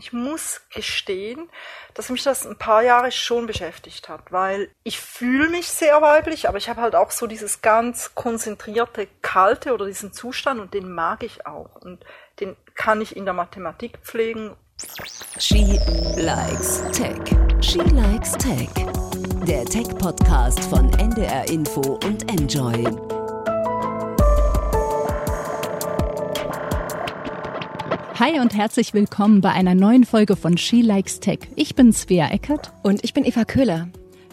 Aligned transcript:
ich 0.00 0.12
muss 0.12 0.62
gestehen, 0.74 1.48
dass 1.94 2.08
mich 2.08 2.22
das 2.22 2.46
ein 2.46 2.56
paar 2.56 2.82
Jahre 2.82 3.12
schon 3.12 3.46
beschäftigt 3.46 4.08
hat, 4.08 4.32
weil 4.32 4.70
ich 4.82 4.98
fühle 4.98 5.50
mich 5.50 5.68
sehr 5.68 6.00
weiblich, 6.00 6.48
aber 6.48 6.58
ich 6.58 6.68
habe 6.68 6.80
halt 6.80 6.94
auch 6.94 7.10
so 7.10 7.26
dieses 7.26 7.60
ganz 7.60 8.14
konzentrierte 8.14 9.08
Kalte 9.20 9.74
oder 9.74 9.86
diesen 9.86 10.12
Zustand 10.12 10.58
und 10.58 10.74
den 10.74 10.92
mag 10.92 11.22
ich 11.22 11.46
auch 11.46 11.76
und 11.76 12.04
den 12.40 12.56
kann 12.74 13.00
ich 13.00 13.14
in 13.14 13.26
der 13.26 13.34
Mathematik 13.34 13.98
pflegen. 14.02 14.56
She 15.38 15.78
likes 16.16 16.82
Tech. 16.92 17.20
She 17.60 17.78
likes 17.78 18.32
Tech. 18.32 18.70
Der 19.46 19.66
Tech-Podcast 19.66 20.60
von 20.64 20.90
NDR 20.94 21.48
Info 21.50 22.00
und 22.04 22.30
Enjoy. 22.30 23.19
Hi 28.20 28.38
und 28.38 28.54
herzlich 28.54 28.92
willkommen 28.92 29.40
bei 29.40 29.50
einer 29.50 29.74
neuen 29.74 30.04
Folge 30.04 30.36
von 30.36 30.58
She 30.58 30.82
Likes 30.82 31.20
Tech. 31.20 31.38
Ich 31.56 31.74
bin 31.74 31.90
Svea 31.90 32.28
Eckert. 32.28 32.70
Und 32.82 33.02
ich 33.02 33.14
bin 33.14 33.24
Eva 33.24 33.46
Köhler. 33.46 33.88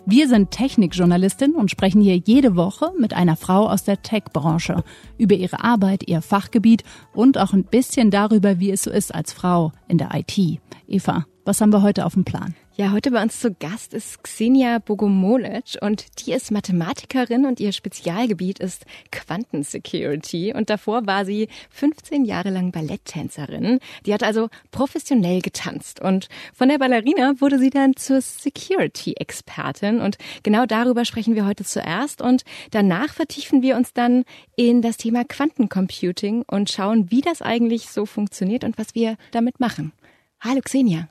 Wir 0.05 0.27
sind 0.27 0.51
Technikjournalistin 0.51 1.55
und 1.55 1.71
sprechen 1.71 2.01
hier 2.01 2.17
jede 2.17 2.57
Woche 2.57 2.91
mit 2.99 3.13
einer 3.13 3.37
Frau 3.37 3.69
aus 3.69 3.85
der 3.85 4.01
Tech-Branche 4.01 4.83
über 5.17 5.35
ihre 5.35 5.63
Arbeit, 5.63 6.05
ihr 6.05 6.21
Fachgebiet 6.21 6.83
und 7.13 7.37
auch 7.37 7.53
ein 7.53 7.63
bisschen 7.63 8.11
darüber, 8.11 8.59
wie 8.59 8.71
es 8.71 8.83
so 8.83 8.91
ist 8.91 9.15
als 9.15 9.31
Frau 9.31 9.71
in 9.87 9.97
der 9.97 10.09
IT. 10.13 10.59
Eva, 10.89 11.25
was 11.47 11.61
haben 11.61 11.71
wir 11.71 11.81
heute 11.81 12.05
auf 12.05 12.13
dem 12.13 12.25
Plan? 12.25 12.55
Ja, 12.75 12.91
heute 12.91 13.09
bei 13.09 13.23
uns 13.23 13.39
zu 13.39 13.53
Gast 13.53 13.93
ist 13.93 14.21
Xenia 14.21 14.79
Bogomolec 14.79 15.77
und 15.81 16.05
die 16.19 16.33
ist 16.33 16.51
Mathematikerin 16.51 17.45
und 17.45 17.61
ihr 17.61 17.71
Spezialgebiet 17.71 18.59
ist 18.59 18.85
Quantensecurity 19.13 20.53
und 20.53 20.69
davor 20.69 21.07
war 21.07 21.25
sie 21.25 21.47
15 21.69 22.25
Jahre 22.25 22.49
lang 22.49 22.71
Balletttänzerin. 22.71 23.79
Die 24.05 24.13
hat 24.13 24.23
also 24.23 24.49
professionell 24.71 25.41
getanzt 25.41 26.01
und 26.01 26.27
von 26.53 26.67
der 26.67 26.79
Ballerina 26.79 27.33
wurde 27.39 27.59
sie 27.59 27.69
dann 27.69 27.95
zur 27.95 28.19
Security-Expertin 28.19 30.01
und 30.01 30.17
genau 30.43 30.65
darüber 30.65 31.05
sprechen 31.05 31.33
wir 31.33 31.47
heute 31.47 31.63
zuerst 31.63 32.21
und 32.21 32.43
danach 32.71 33.13
vertiefen 33.13 33.61
wir 33.61 33.77
uns 33.77 33.93
dann 33.93 34.25
in 34.57 34.81
das 34.81 34.97
Thema 34.97 35.23
Quantencomputing 35.23 36.43
und 36.45 36.69
schauen, 36.69 37.09
wie 37.09 37.21
das 37.21 37.41
eigentlich 37.41 37.89
so 37.89 38.05
funktioniert 38.05 38.65
und 38.65 38.77
was 38.77 38.93
wir 38.95 39.15
damit 39.31 39.61
machen. 39.61 39.93
Hallo 40.41 40.59
Xenia. 40.61 41.07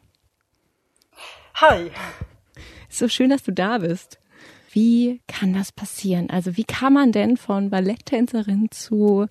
Hi. 1.57 1.91
So 2.91 3.09
schön, 3.09 3.31
dass 3.31 3.43
du 3.43 3.51
da 3.51 3.79
bist. 3.79 4.19
Wie 4.73 5.23
kann 5.27 5.55
das 5.55 5.73
passieren? 5.73 6.29
Also 6.29 6.59
wie 6.59 6.65
kann 6.65 6.93
man 6.93 7.13
denn 7.13 7.39
von 7.39 7.71
Balletttänzerin 7.71 8.71
zu 8.71 9.27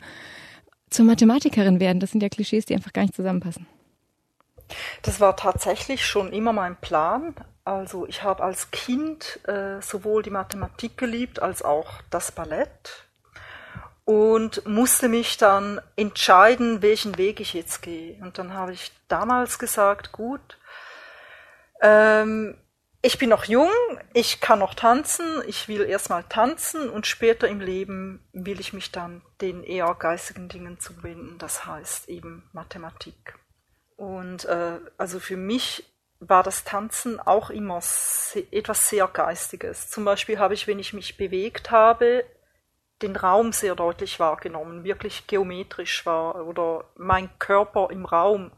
zur 0.90 1.06
Mathematikerin 1.06 1.80
werden? 1.80 2.00
Das 2.00 2.12
sind 2.12 2.24
ja 2.24 2.30
Klischees, 2.30 2.66
die 2.66 2.74
einfach 2.74 2.94
gar 2.94 3.04
nicht 3.04 3.16
zusammenpassen. 3.16 3.68
Das 5.04 5.20
war 5.20 5.36
tatsächlich 5.36 6.04
schon 6.04 6.34
immer 6.34 6.52
mein 6.52 6.76
Plan. 6.78 7.36
Also 7.64 8.08
ich 8.08 8.24
habe 8.24 8.44
als 8.44 8.72
Kind 8.72 9.40
äh, 9.48 9.80
sowohl 9.82 10.24
die 10.24 10.32
Mathematik 10.32 10.98
geliebt 10.98 11.40
als 11.40 11.62
auch 11.62 12.02
das 12.10 12.32
Ballett 12.32 13.06
und 14.04 14.66
musste 14.66 15.10
mich 15.10 15.38
dann 15.38 15.80
entscheiden, 15.96 16.82
welchen 16.82 17.20
Weg 17.20 17.40
ich 17.40 17.54
jetzt 17.54 17.84
gehe. 17.84 18.18
Und 18.24 18.40
dann 18.40 18.54
habe 18.54 18.74
ich 18.74 18.92
damals 19.10 19.60
gesagt, 19.60 20.12
gut, 20.12 20.58
ähm, 21.86 22.58
ich 23.02 23.20
bin 23.20 23.30
noch 23.30 23.46
jung, 23.46 23.70
ich 24.14 24.42
kann 24.42 24.60
noch 24.60 24.74
tanzen, 24.74 25.44
ich 25.46 25.68
will 25.68 25.82
erstmal 25.82 26.24
tanzen 26.24 26.90
und 26.90 27.06
später 27.06 27.48
im 27.48 27.60
Leben 27.60 28.28
will 28.34 28.60
ich 28.60 28.74
mich 28.74 28.92
dann 28.92 29.22
den 29.42 29.64
eher 29.64 29.94
geistigen 29.94 30.50
Dingen 30.50 30.80
zuwenden, 30.80 31.38
das 31.38 31.68
heißt 31.68 32.10
eben 32.10 32.50
Mathematik. 32.52 33.36
Und 33.96 34.46
äh, 34.46 34.80
also 34.98 35.20
für 35.20 35.38
mich 35.38 35.86
war 36.20 36.42
das 36.42 36.64
Tanzen 36.64 37.20
auch 37.20 37.52
immer 37.52 37.80
se 37.82 38.44
etwas 38.52 38.90
sehr 38.90 39.08
Geistiges. 39.08 39.92
Zum 39.92 40.04
Beispiel 40.04 40.40
habe 40.40 40.56
ich, 40.56 40.66
wenn 40.66 40.80
ich 40.80 40.94
mich 40.94 41.18
bewegt 41.18 41.70
habe, 41.70 42.26
den 43.04 43.16
Raum 43.16 43.52
sehr 43.52 43.76
deutlich 43.76 44.20
wahrgenommen, 44.20 44.84
wirklich 44.84 45.28
geometrisch 45.28 46.08
war 46.08 46.48
oder 46.48 46.86
mein 46.96 47.30
Körper 47.38 47.90
im 47.92 48.06
Raum 48.06 48.52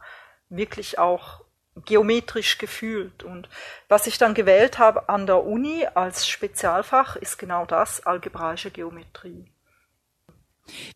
wirklich 0.49 0.99
auch 0.99 1.43
geometrisch 1.85 2.57
gefühlt. 2.57 3.23
Und 3.23 3.49
was 3.87 4.07
ich 4.07 4.17
dann 4.17 4.33
gewählt 4.33 4.79
habe 4.79 5.09
an 5.09 5.25
der 5.25 5.43
Uni 5.43 5.85
als 5.93 6.27
Spezialfach 6.27 7.15
ist 7.15 7.37
genau 7.37 7.65
das, 7.65 8.05
algebraische 8.05 8.71
Geometrie. 8.71 9.45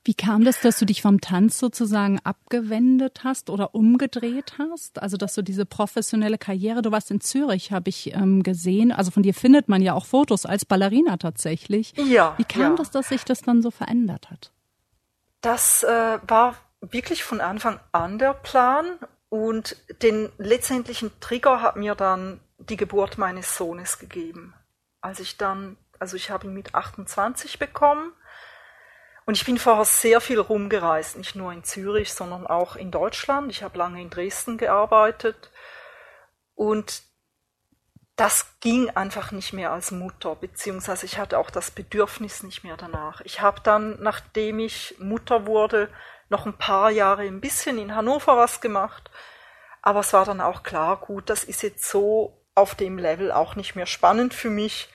Wie 0.03 0.13
kam 0.13 0.43
das, 0.43 0.59
dass 0.61 0.79
du 0.79 0.85
dich 0.85 1.01
vom 1.01 1.21
Tanz 1.21 1.57
sozusagen 1.57 2.19
abgewendet 2.23 3.21
hast 3.23 3.49
oder 3.49 3.73
umgedreht 3.75 4.55
hast? 4.57 5.01
Also, 5.01 5.17
dass 5.17 5.33
du 5.33 5.41
diese 5.41 5.65
professionelle 5.65 6.37
Karriere, 6.37 6.81
du 6.81 6.91
warst 6.91 7.11
in 7.11 7.21
Zürich, 7.21 7.71
habe 7.71 7.89
ich 7.89 8.13
ähm, 8.13 8.43
gesehen. 8.43 8.91
Also 8.91 9.11
von 9.11 9.23
dir 9.23 9.33
findet 9.33 9.69
man 9.69 9.81
ja 9.81 9.93
auch 9.93 10.05
Fotos 10.05 10.45
als 10.45 10.65
Ballerina 10.65 11.17
tatsächlich. 11.17 11.93
Ja. 11.95 12.33
Wie 12.37 12.43
kam 12.43 12.61
ja. 12.61 12.75
das, 12.75 12.91
dass 12.91 13.09
sich 13.09 13.23
das 13.23 13.41
dann 13.41 13.61
so 13.61 13.71
verändert 13.71 14.29
hat? 14.29 14.51
Das 15.41 15.83
äh, 15.83 16.19
war 16.27 16.55
wirklich 16.81 17.23
von 17.23 17.41
Anfang 17.41 17.79
an 17.91 18.19
der 18.19 18.33
Plan 18.33 18.85
und 19.31 19.77
den 20.01 20.29
letztendlichen 20.39 21.17
Trigger 21.21 21.61
hat 21.61 21.77
mir 21.77 21.95
dann 21.95 22.41
die 22.57 22.75
Geburt 22.75 23.17
meines 23.17 23.55
Sohnes 23.55 23.97
gegeben. 23.97 24.53
Als 24.99 25.21
ich 25.21 25.37
dann, 25.37 25.77
also 25.99 26.17
ich 26.17 26.29
habe 26.29 26.47
ihn 26.47 26.53
mit 26.53 26.75
28 26.75 27.57
bekommen 27.57 28.11
und 29.25 29.37
ich 29.37 29.45
bin 29.45 29.57
vorher 29.57 29.85
sehr 29.85 30.19
viel 30.19 30.41
rumgereist, 30.41 31.15
nicht 31.15 31.37
nur 31.37 31.53
in 31.53 31.63
Zürich, 31.63 32.13
sondern 32.13 32.45
auch 32.45 32.75
in 32.75 32.91
Deutschland. 32.91 33.49
Ich 33.49 33.63
habe 33.63 33.77
lange 33.77 34.01
in 34.01 34.09
Dresden 34.09 34.57
gearbeitet 34.57 35.49
und 36.53 37.01
das 38.17 38.59
ging 38.59 38.89
einfach 38.89 39.31
nicht 39.31 39.53
mehr 39.53 39.71
als 39.71 39.91
Mutter, 39.91 40.35
beziehungsweise 40.35 41.05
ich 41.05 41.17
hatte 41.17 41.37
auch 41.37 41.51
das 41.51 41.71
Bedürfnis 41.71 42.43
nicht 42.43 42.65
mehr 42.65 42.75
danach. 42.75 43.21
Ich 43.21 43.39
habe 43.39 43.61
dann, 43.61 43.97
nachdem 44.03 44.59
ich 44.59 44.93
Mutter 44.99 45.47
wurde, 45.47 45.87
noch 46.31 46.45
ein 46.45 46.57
paar 46.57 46.89
Jahre 46.89 47.23
ein 47.23 47.41
bisschen 47.41 47.77
in 47.77 47.93
Hannover 47.93 48.37
was 48.37 48.61
gemacht. 48.61 49.11
Aber 49.81 49.99
es 49.99 50.13
war 50.13 50.25
dann 50.25 50.41
auch 50.41 50.63
klar, 50.63 50.97
gut, 50.97 51.29
das 51.29 51.43
ist 51.43 51.61
jetzt 51.61 51.85
so 51.85 52.37
auf 52.55 52.75
dem 52.75 52.97
Level 52.97 53.31
auch 53.31 53.55
nicht 53.55 53.75
mehr 53.75 53.85
spannend 53.85 54.33
für 54.33 54.49
mich. 54.49 54.89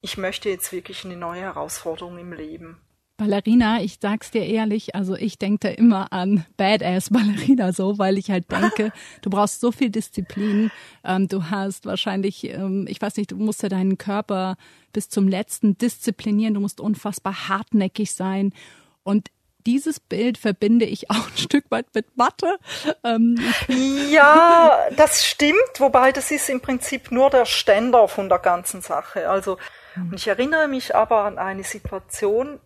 Ich 0.00 0.18
möchte 0.18 0.48
jetzt 0.48 0.72
wirklich 0.72 1.04
eine 1.04 1.16
neue 1.16 1.42
Herausforderung 1.42 2.18
im 2.18 2.32
Leben. 2.32 2.80
Ballerina, 3.18 3.80
ich 3.80 3.98
sag's 4.00 4.32
dir 4.32 4.44
ehrlich, 4.44 4.96
also 4.96 5.14
ich 5.14 5.38
denke 5.38 5.68
da 5.68 5.74
immer 5.74 6.12
an 6.12 6.44
Badass 6.56 7.10
Ballerina 7.10 7.72
so, 7.72 7.98
weil 7.98 8.18
ich 8.18 8.30
halt 8.30 8.50
denke, 8.50 8.92
du 9.22 9.30
brauchst 9.30 9.60
so 9.60 9.70
viel 9.70 9.90
Disziplin. 9.90 10.72
Ähm, 11.04 11.28
du 11.28 11.50
hast 11.50 11.86
wahrscheinlich, 11.86 12.44
ähm, 12.48 12.86
ich 12.88 13.00
weiß 13.00 13.16
nicht, 13.18 13.30
du 13.30 13.36
musst 13.36 13.62
ja 13.62 13.68
deinen 13.68 13.98
Körper 13.98 14.56
bis 14.92 15.08
zum 15.08 15.28
letzten 15.28 15.78
disziplinieren, 15.78 16.54
du 16.54 16.60
musst 16.60 16.80
unfassbar 16.80 17.48
hartnäckig 17.48 18.12
sein. 18.12 18.52
Und 19.04 19.28
dieses 19.66 20.00
Bild 20.00 20.38
verbinde 20.38 20.84
ich 20.84 21.10
auch 21.10 21.26
ein 21.26 21.36
Stück 21.36 21.64
weit 21.70 21.86
mit 21.94 22.16
Mathe. 22.16 22.58
Ähm, 23.04 23.36
ja, 24.10 24.78
das 24.96 25.24
stimmt, 25.24 25.78
wobei 25.78 26.12
das 26.12 26.30
ist 26.30 26.48
im 26.48 26.60
Prinzip 26.60 27.10
nur 27.10 27.30
der 27.30 27.46
Ständer 27.46 28.08
von 28.08 28.28
der 28.28 28.38
ganzen 28.38 28.82
Sache. 28.82 29.28
Also, 29.28 29.58
und 29.96 30.14
ich 30.14 30.28
erinnere 30.28 30.68
mich 30.68 30.94
aber 30.94 31.24
an 31.24 31.38
eine 31.38 31.64
Situation 31.64 32.60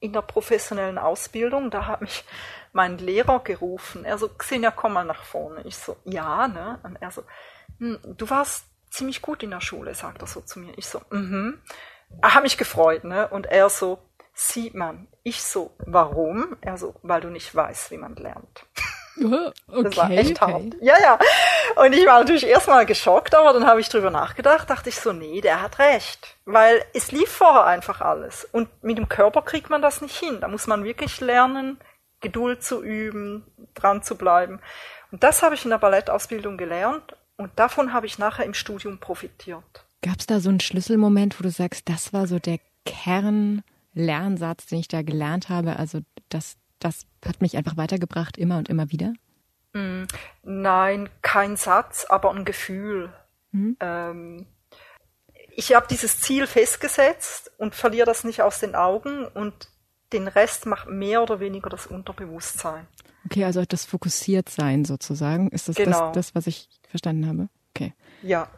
in 0.00 0.12
der 0.12 0.22
professionellen 0.22 0.98
Ausbildung, 0.98 1.70
da 1.70 1.86
hat 1.86 2.00
mich 2.00 2.24
mein 2.72 2.98
Lehrer 2.98 3.40
gerufen. 3.40 4.04
Er 4.04 4.16
so, 4.18 4.28
Xenia, 4.28 4.70
komm 4.70 4.94
mal 4.94 5.04
nach 5.04 5.24
vorne. 5.24 5.62
Ich 5.64 5.76
so, 5.76 5.96
ja, 6.04 6.48
ne? 6.48 6.78
Und 6.82 6.96
er 7.00 7.10
so, 7.10 7.22
hm, 7.78 7.98
du 8.16 8.30
warst 8.30 8.64
ziemlich 8.90 9.22
gut 9.22 9.42
in 9.42 9.50
der 9.50 9.60
Schule, 9.60 9.94
sagt 9.94 10.22
er 10.22 10.26
so 10.26 10.40
zu 10.40 10.58
mir. 10.58 10.72
Ich 10.76 10.86
so, 10.86 11.00
mhm. 11.10 11.60
Er 12.22 12.34
hat 12.34 12.42
mich 12.42 12.58
gefreut, 12.58 13.04
ne? 13.04 13.28
Und 13.28 13.46
er 13.46 13.68
so, 13.70 13.98
sieht 14.48 14.74
man. 14.74 15.06
Ich 15.22 15.42
so, 15.42 15.70
warum? 15.78 16.56
Er 16.60 16.78
so, 16.78 16.94
weil 17.02 17.20
du 17.20 17.28
nicht 17.28 17.54
weißt, 17.54 17.90
wie 17.90 17.98
man 17.98 18.16
lernt. 18.16 18.64
Okay, 19.22 19.82
das 19.82 19.96
war 19.98 20.10
echt 20.10 20.40
okay. 20.40 20.52
hart. 20.52 20.76
Ja, 20.80 20.94
ja. 20.98 21.18
Und 21.76 21.92
ich 21.92 22.06
war 22.06 22.20
natürlich 22.20 22.46
erstmal 22.46 22.86
geschockt, 22.86 23.34
aber 23.34 23.52
dann 23.52 23.66
habe 23.66 23.80
ich 23.80 23.88
drüber 23.90 24.10
nachgedacht, 24.10 24.70
dachte 24.70 24.88
ich 24.88 24.96
so, 24.96 25.12
nee, 25.12 25.42
der 25.42 25.60
hat 25.60 25.78
recht. 25.78 26.36
Weil 26.46 26.82
es 26.94 27.12
lief 27.12 27.28
vorher 27.28 27.66
einfach 27.66 28.00
alles. 28.00 28.48
Und 28.50 28.68
mit 28.82 28.96
dem 28.96 29.10
Körper 29.10 29.42
kriegt 29.42 29.68
man 29.68 29.82
das 29.82 30.00
nicht 30.00 30.16
hin. 30.16 30.38
Da 30.40 30.48
muss 30.48 30.66
man 30.66 30.84
wirklich 30.84 31.20
lernen, 31.20 31.78
Geduld 32.20 32.62
zu 32.62 32.82
üben, 32.82 33.44
dran 33.74 34.02
zu 34.02 34.16
bleiben. 34.16 34.60
Und 35.10 35.22
das 35.22 35.42
habe 35.42 35.54
ich 35.54 35.64
in 35.64 35.70
der 35.70 35.78
Ballettausbildung 35.78 36.56
gelernt 36.56 37.14
und 37.36 37.50
davon 37.56 37.92
habe 37.92 38.06
ich 38.06 38.18
nachher 38.18 38.46
im 38.46 38.54
Studium 38.54 39.00
profitiert. 39.00 39.84
Gab 40.02 40.18
es 40.18 40.26
da 40.26 40.40
so 40.40 40.48
einen 40.48 40.60
Schlüsselmoment, 40.60 41.38
wo 41.38 41.42
du 41.42 41.50
sagst, 41.50 41.88
das 41.90 42.12
war 42.14 42.26
so 42.26 42.38
der 42.38 42.58
Kern 42.86 43.62
Lernsatz, 43.92 44.66
den 44.66 44.78
ich 44.78 44.88
da 44.88 45.02
gelernt 45.02 45.48
habe. 45.48 45.76
Also 45.76 46.00
das, 46.28 46.56
das 46.78 47.06
hat 47.24 47.40
mich 47.40 47.56
einfach 47.56 47.76
weitergebracht, 47.76 48.36
immer 48.38 48.58
und 48.58 48.68
immer 48.68 48.90
wieder. 48.90 49.12
Mm, 49.72 50.04
nein, 50.42 51.08
kein 51.22 51.56
Satz, 51.56 52.06
aber 52.08 52.30
ein 52.30 52.44
Gefühl. 52.44 53.12
Mhm. 53.52 53.76
Ähm, 53.80 54.46
ich 55.56 55.74
habe 55.74 55.86
dieses 55.88 56.20
Ziel 56.20 56.46
festgesetzt 56.46 57.50
und 57.58 57.74
verliere 57.74 58.06
das 58.06 58.24
nicht 58.24 58.42
aus 58.42 58.60
den 58.60 58.74
Augen 58.74 59.26
und 59.26 59.68
den 60.12 60.28
Rest 60.28 60.66
macht 60.66 60.88
mehr 60.88 61.22
oder 61.22 61.40
weniger 61.40 61.70
das 61.70 61.86
Unterbewusstsein. 61.86 62.86
Okay, 63.26 63.44
also 63.44 63.64
das 63.64 63.84
Fokussiertsein 63.84 64.84
sozusagen. 64.84 65.50
Ist 65.50 65.68
das 65.68 65.76
Genau. 65.76 66.06
das, 66.12 66.28
das, 66.28 66.34
was 66.34 66.46
ich 66.46 66.68
verstanden 66.88 67.26
habe. 67.26 67.48
Okay. 67.74 67.94
Ja. 68.22 68.48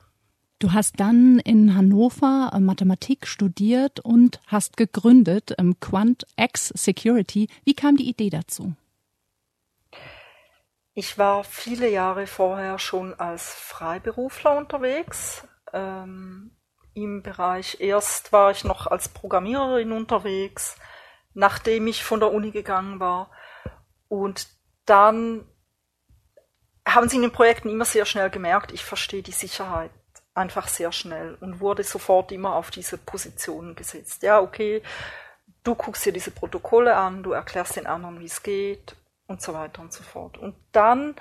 Du 0.63 0.73
hast 0.73 1.01
dann 1.01 1.41
in 1.41 1.75
Hannover 1.75 2.53
äh, 2.55 2.61
Mathematik 2.61 3.27
studiert 3.27 3.99
und 3.99 4.41
hast 4.47 4.77
gegründet 4.77 5.57
ähm, 5.59 5.81
Quant 5.81 6.25
X 6.37 6.69
Security. 6.69 7.49
Wie 7.65 7.75
kam 7.75 7.97
die 7.97 8.09
Idee 8.09 8.31
dazu? 8.31 8.73
Ich 10.95 11.19
war 11.19 11.43
viele 11.43 11.91
Jahre 11.91 12.29
vorher 12.29 12.79
schon 12.79 13.13
als 13.13 13.53
Freiberufler 13.53 14.57
unterwegs. 14.57 15.45
Ähm, 15.73 16.53
Im 16.95 17.25
Bereich, 17.25 17.79
erst 17.81 18.33
war 18.33 18.53
ich 18.53 18.63
noch 18.63 18.87
als 18.87 19.09
Programmiererin 19.09 19.91
unterwegs, 19.91 20.77
nachdem 21.35 21.89
ich 21.89 22.05
von 22.05 22.21
der 22.21 22.33
Uni 22.33 22.53
gegangen 22.53 23.01
war. 23.01 23.33
Und 24.07 24.47
dann 24.85 25.45
haben 26.87 27.09
sie 27.09 27.17
in 27.17 27.23
den 27.23 27.33
Projekten 27.33 27.69
immer 27.69 27.85
sehr 27.85 28.07
schnell 28.07 28.31
gemerkt, 28.31 28.71
ich 28.71 28.85
verstehe 28.85 29.25
die 29.25 29.33
Sicherheit 29.33 29.91
einfach 30.35 30.69
sehr 30.69 30.93
schnell 30.93 31.37
und 31.41 31.61
wurde 31.61 31.85
sofort 31.85 32.33
immer 32.33 32.55
auf 32.55 32.71
diese 32.71 32.99
Position 32.99 33.75
gesetzt. 33.75 34.23
Ja, 34.23 34.41
okay, 34.41 34.83
du 35.65 35.75
guckst 35.75 36.05
dir 36.07 36.13
diese 36.13 36.31
Protokolle 36.31 36.97
an, 36.97 37.23
du 37.23 37.33
erklärst 37.33 37.77
den 37.77 37.87
anderen, 37.87 38.21
wie 38.21 38.27
es 38.27 38.43
geht 38.43 38.97
und 39.27 39.43
so 39.43 39.55
weiter 39.55 39.83
und 39.83 39.93
so 39.93 40.03
fort. 40.03 40.39
Und 40.39 40.55
dann 40.73 41.15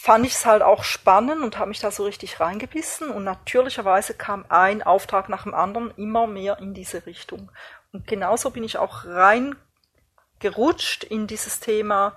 fand 0.00 0.26
ich 0.26 0.34
es 0.34 0.46
halt 0.46 0.62
auch 0.62 0.84
spannend 0.84 1.42
und 1.42 1.58
habe 1.58 1.68
mich 1.68 1.80
da 1.80 1.90
so 1.90 2.04
richtig 2.04 2.40
reingebissen 2.40 3.10
und 3.10 3.24
natürlicherweise 3.24 4.14
kam 4.14 4.44
ein 4.48 4.82
Auftrag 4.82 5.28
nach 5.28 5.42
dem 5.44 5.54
anderen 5.54 5.92
immer 5.96 6.26
mehr 6.26 6.58
in 6.58 6.74
diese 6.74 7.06
Richtung. 7.06 7.50
Und 7.92 8.06
genauso 8.06 8.50
bin 8.50 8.64
ich 8.64 8.78
auch 8.78 9.04
reingerutscht 9.04 11.04
in 11.04 11.26
dieses 11.26 11.60
Thema 11.60 12.16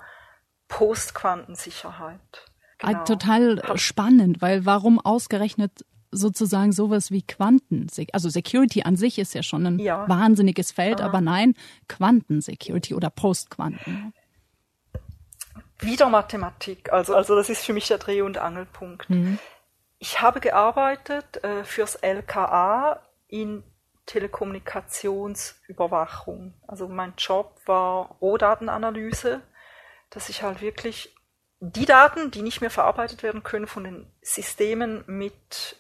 Postquantensicherheit. 0.68 2.51
Genau. 2.82 3.04
Total 3.04 3.78
spannend, 3.78 4.42
weil 4.42 4.66
warum 4.66 5.00
ausgerechnet 5.00 5.86
sozusagen 6.12 6.74
sowas 6.74 7.12
wie 7.12 7.22
Quanten, 7.22 7.88
also 8.12 8.30
Security 8.30 8.82
an 8.84 8.98
sich 8.98 9.18
ist 9.18 9.34
ja 9.34 9.42
schon 9.44 9.66
ein 9.66 9.80
ja. 9.80 10.10
wahnsinniges 10.10 10.72
Feld, 10.72 11.00
Aha. 11.00 11.08
aber 11.08 11.22
nein, 11.22 11.56
Quantensecurity 11.88 12.94
oder 12.94 13.10
Postquanten. 13.10 14.14
Wieder 15.80 16.10
Mathematik, 16.10 16.92
also, 16.92 17.16
also 17.16 17.34
das 17.36 17.50
ist 17.50 17.66
für 17.66 17.72
mich 17.74 17.88
der 17.88 17.98
Dreh- 17.98 18.22
und 18.22 18.38
Angelpunkt. 18.38 19.10
Mhm. 19.10 19.40
Ich 20.00 20.22
habe 20.22 20.42
gearbeitet 20.42 21.44
äh, 21.44 21.64
fürs 21.64 21.96
LKA 21.96 23.00
in 23.28 23.64
Telekommunikationsüberwachung. 24.06 26.54
Also 26.68 26.88
mein 26.88 27.14
Job 27.18 27.60
war 27.66 28.16
Rohdatenanalyse, 28.20 29.42
dass 30.10 30.30
ich 30.30 30.44
halt 30.44 30.62
wirklich 30.62 31.16
die 31.62 31.86
Daten, 31.86 32.32
die 32.32 32.42
nicht 32.42 32.60
mehr 32.60 32.72
verarbeitet 32.72 33.22
werden 33.22 33.44
können 33.44 33.68
von 33.68 33.84
den 33.84 34.08
Systemen 34.22 35.04
mit 35.06 35.78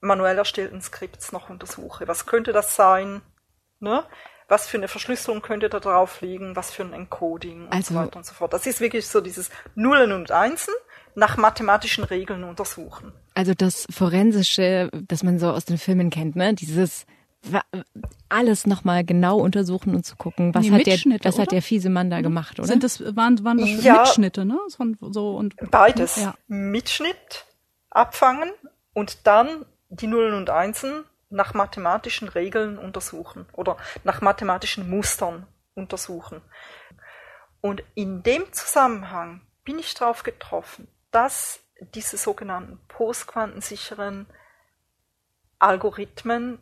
manuell 0.00 0.36
erstellten 0.36 0.82
Skripts 0.82 1.30
noch 1.30 1.48
untersuche. 1.48 2.08
Was 2.08 2.26
könnte 2.26 2.52
das 2.52 2.74
sein? 2.74 3.22
Ne? 3.78 4.04
Was 4.48 4.66
für 4.66 4.76
eine 4.76 4.88
Verschlüsselung 4.88 5.40
könnte 5.40 5.68
da 5.68 5.78
drauf 5.78 6.20
liegen? 6.20 6.56
Was 6.56 6.72
für 6.72 6.82
ein 6.82 6.92
Encoding 6.92 7.66
und 7.66 7.72
also, 7.72 7.94
so 7.94 8.00
weiter 8.00 8.16
und 8.16 8.26
so 8.26 8.34
fort. 8.34 8.52
Das 8.52 8.66
ist 8.66 8.80
wirklich 8.80 9.06
so 9.06 9.20
dieses 9.20 9.50
Nullen 9.76 10.10
und 10.10 10.32
Einsen 10.32 10.74
nach 11.14 11.36
mathematischen 11.36 12.02
Regeln 12.02 12.42
untersuchen. 12.42 13.12
Also 13.34 13.54
das 13.54 13.86
Forensische, 13.90 14.90
das 14.92 15.22
man 15.22 15.38
so 15.38 15.50
aus 15.50 15.64
den 15.64 15.78
Filmen 15.78 16.10
kennt, 16.10 16.34
ne? 16.34 16.54
Dieses 16.54 17.06
alles 18.28 18.66
nochmal 18.66 19.04
genau 19.04 19.38
untersuchen 19.38 19.94
und 19.94 20.04
zu 20.04 20.16
gucken, 20.16 20.54
was, 20.54 20.70
hat 20.70 20.86
der, 20.86 20.98
was 21.22 21.38
hat 21.38 21.52
der 21.52 21.62
fiese 21.62 21.90
Mann 21.90 22.10
da 22.10 22.20
gemacht, 22.20 22.58
oder? 22.58 22.68
Sind 22.68 22.84
das, 22.84 23.00
waren, 23.16 23.42
waren 23.44 23.58
das 23.58 23.82
ja, 23.82 24.00
Mitschnitte, 24.02 24.44
ne? 24.44 24.58
So, 24.68 24.84
so 25.10 25.36
und, 25.36 25.54
beides. 25.70 26.16
Ja. 26.16 26.34
Mitschnitt 26.46 27.46
abfangen 27.90 28.50
und 28.92 29.26
dann 29.26 29.64
die 29.88 30.06
Nullen 30.06 30.34
und 30.34 30.50
Einsen 30.50 31.04
nach 31.30 31.54
mathematischen 31.54 32.28
Regeln 32.28 32.78
untersuchen 32.78 33.46
oder 33.52 33.76
nach 34.04 34.20
mathematischen 34.20 34.88
Mustern 34.88 35.46
untersuchen. 35.74 36.40
Und 37.60 37.82
in 37.94 38.22
dem 38.22 38.52
Zusammenhang 38.52 39.42
bin 39.64 39.78
ich 39.78 39.94
darauf 39.94 40.22
getroffen, 40.22 40.88
dass 41.10 41.60
diese 41.94 42.16
sogenannten 42.16 42.80
postquantensicheren 42.88 44.26
Algorithmen 45.58 46.58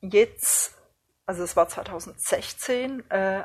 jetzt, 0.00 0.74
also 1.26 1.42
es 1.42 1.56
war 1.56 1.68
2016, 1.68 3.08
äh, 3.10 3.44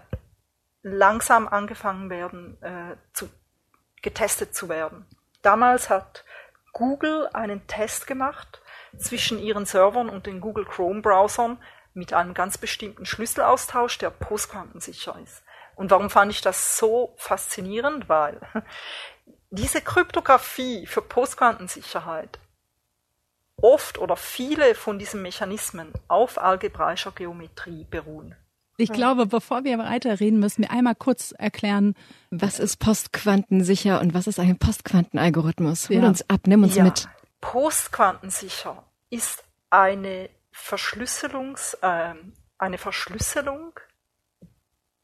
langsam 0.81 1.47
angefangen 1.47 2.09
werden, 2.09 2.61
äh, 2.61 2.95
zu, 3.13 3.29
getestet 4.01 4.55
zu 4.55 4.69
werden. 4.69 5.05
Damals 5.41 5.89
hat 5.89 6.25
Google 6.73 7.29
einen 7.33 7.65
Test 7.67 8.07
gemacht 8.07 8.61
zwischen 8.97 9.39
ihren 9.39 9.65
Servern 9.65 10.09
und 10.09 10.25
den 10.25 10.41
Google 10.41 10.65
Chrome 10.65 11.01
Browsern 11.01 11.57
mit 11.94 12.13
einem 12.13 12.33
ganz 12.33 12.57
bestimmten 12.57 13.05
Schlüsselaustausch, 13.05 13.97
der 14.00 14.09
postquantensicher 14.09 15.17
ist. 15.23 15.44
Und 15.75 15.91
warum 15.91 16.09
fand 16.09 16.31
ich 16.31 16.41
das 16.41 16.77
so 16.77 17.13
faszinierend? 17.17 18.09
Weil 18.09 18.39
diese 19.50 19.81
Kryptographie 19.81 20.85
für 20.85 21.01
Postquantensicherheit 21.01 22.39
oft 23.63 23.98
oder 23.98 24.18
viele 24.18 24.75
von 24.75 25.00
diesen 25.00 25.21
Mechanismen 25.21 25.92
auf 26.07 26.38
algebraischer 26.38 27.12
Geometrie 27.12 27.86
beruhen. 27.89 28.36
Ich 28.77 28.92
glaube, 28.92 29.27
bevor 29.27 29.63
wir 29.63 29.77
weiterreden, 29.77 30.39
müssen 30.39 30.63
wir 30.63 30.71
einmal 30.71 30.95
kurz 30.95 31.31
erklären, 31.31 31.95
was 32.31 32.60
ist 32.60 32.77
postquantensicher 32.77 34.01
und 34.01 34.13
was 34.13 34.27
ist 34.27 34.39
ein 34.39 34.57
Postquantenalgorithmus? 34.57 35.89
Hol 35.89 35.98
ja. 35.98 36.07
uns 36.07 36.27
ab, 36.30 36.42
nimm 36.48 36.63
uns 36.63 36.75
ja. 36.75 36.83
mit. 36.83 37.07
Postquantensicher 37.39 38.83
ist 39.10 39.44
eine 39.69 40.30
Verschlüsselungs, 40.51 41.75
äh, 41.81 42.15
eine 42.57 42.77
Verschlüsselung, 42.77 43.80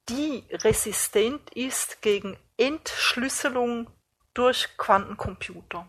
die 0.10 0.44
resistent 0.52 1.52
ist 1.52 2.02
gegen 2.02 2.38
Entschlüsselung 2.58 3.88
durch 4.34 4.68
Quantencomputer. 4.78 5.88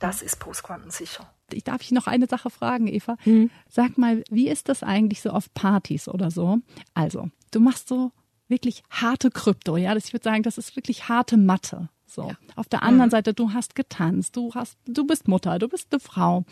Das 0.00 0.22
ist 0.22 0.40
postquantensicher 0.40 1.32
ich 1.52 1.64
darf 1.64 1.82
ich 1.82 1.92
noch 1.92 2.06
eine 2.06 2.26
Sache 2.26 2.50
fragen, 2.50 2.86
Eva. 2.86 3.16
Hm. 3.24 3.50
Sag 3.68 3.98
mal, 3.98 4.22
wie 4.30 4.48
ist 4.48 4.68
das 4.68 4.82
eigentlich 4.82 5.20
so 5.20 5.30
auf 5.30 5.52
Partys 5.54 6.08
oder 6.08 6.30
so? 6.30 6.58
Also, 6.94 7.28
du 7.50 7.60
machst 7.60 7.88
so 7.88 8.12
wirklich 8.48 8.82
harte 8.90 9.30
Krypto, 9.30 9.76
ja? 9.76 9.94
Ich 9.96 10.12
würde 10.12 10.24
sagen, 10.24 10.42
das 10.42 10.58
ist 10.58 10.76
wirklich 10.76 11.08
harte 11.08 11.36
Mathe. 11.36 11.88
So. 12.06 12.28
Ja. 12.28 12.36
Auf 12.54 12.68
der 12.68 12.82
anderen 12.82 13.08
mhm. 13.08 13.12
Seite, 13.12 13.34
du 13.34 13.52
hast 13.52 13.74
getanzt, 13.74 14.36
du 14.36 14.52
hast, 14.54 14.78
du 14.86 15.06
bist 15.06 15.26
Mutter, 15.26 15.58
du 15.58 15.68
bist 15.68 15.88
eine 15.90 16.00
Frau. 16.00 16.44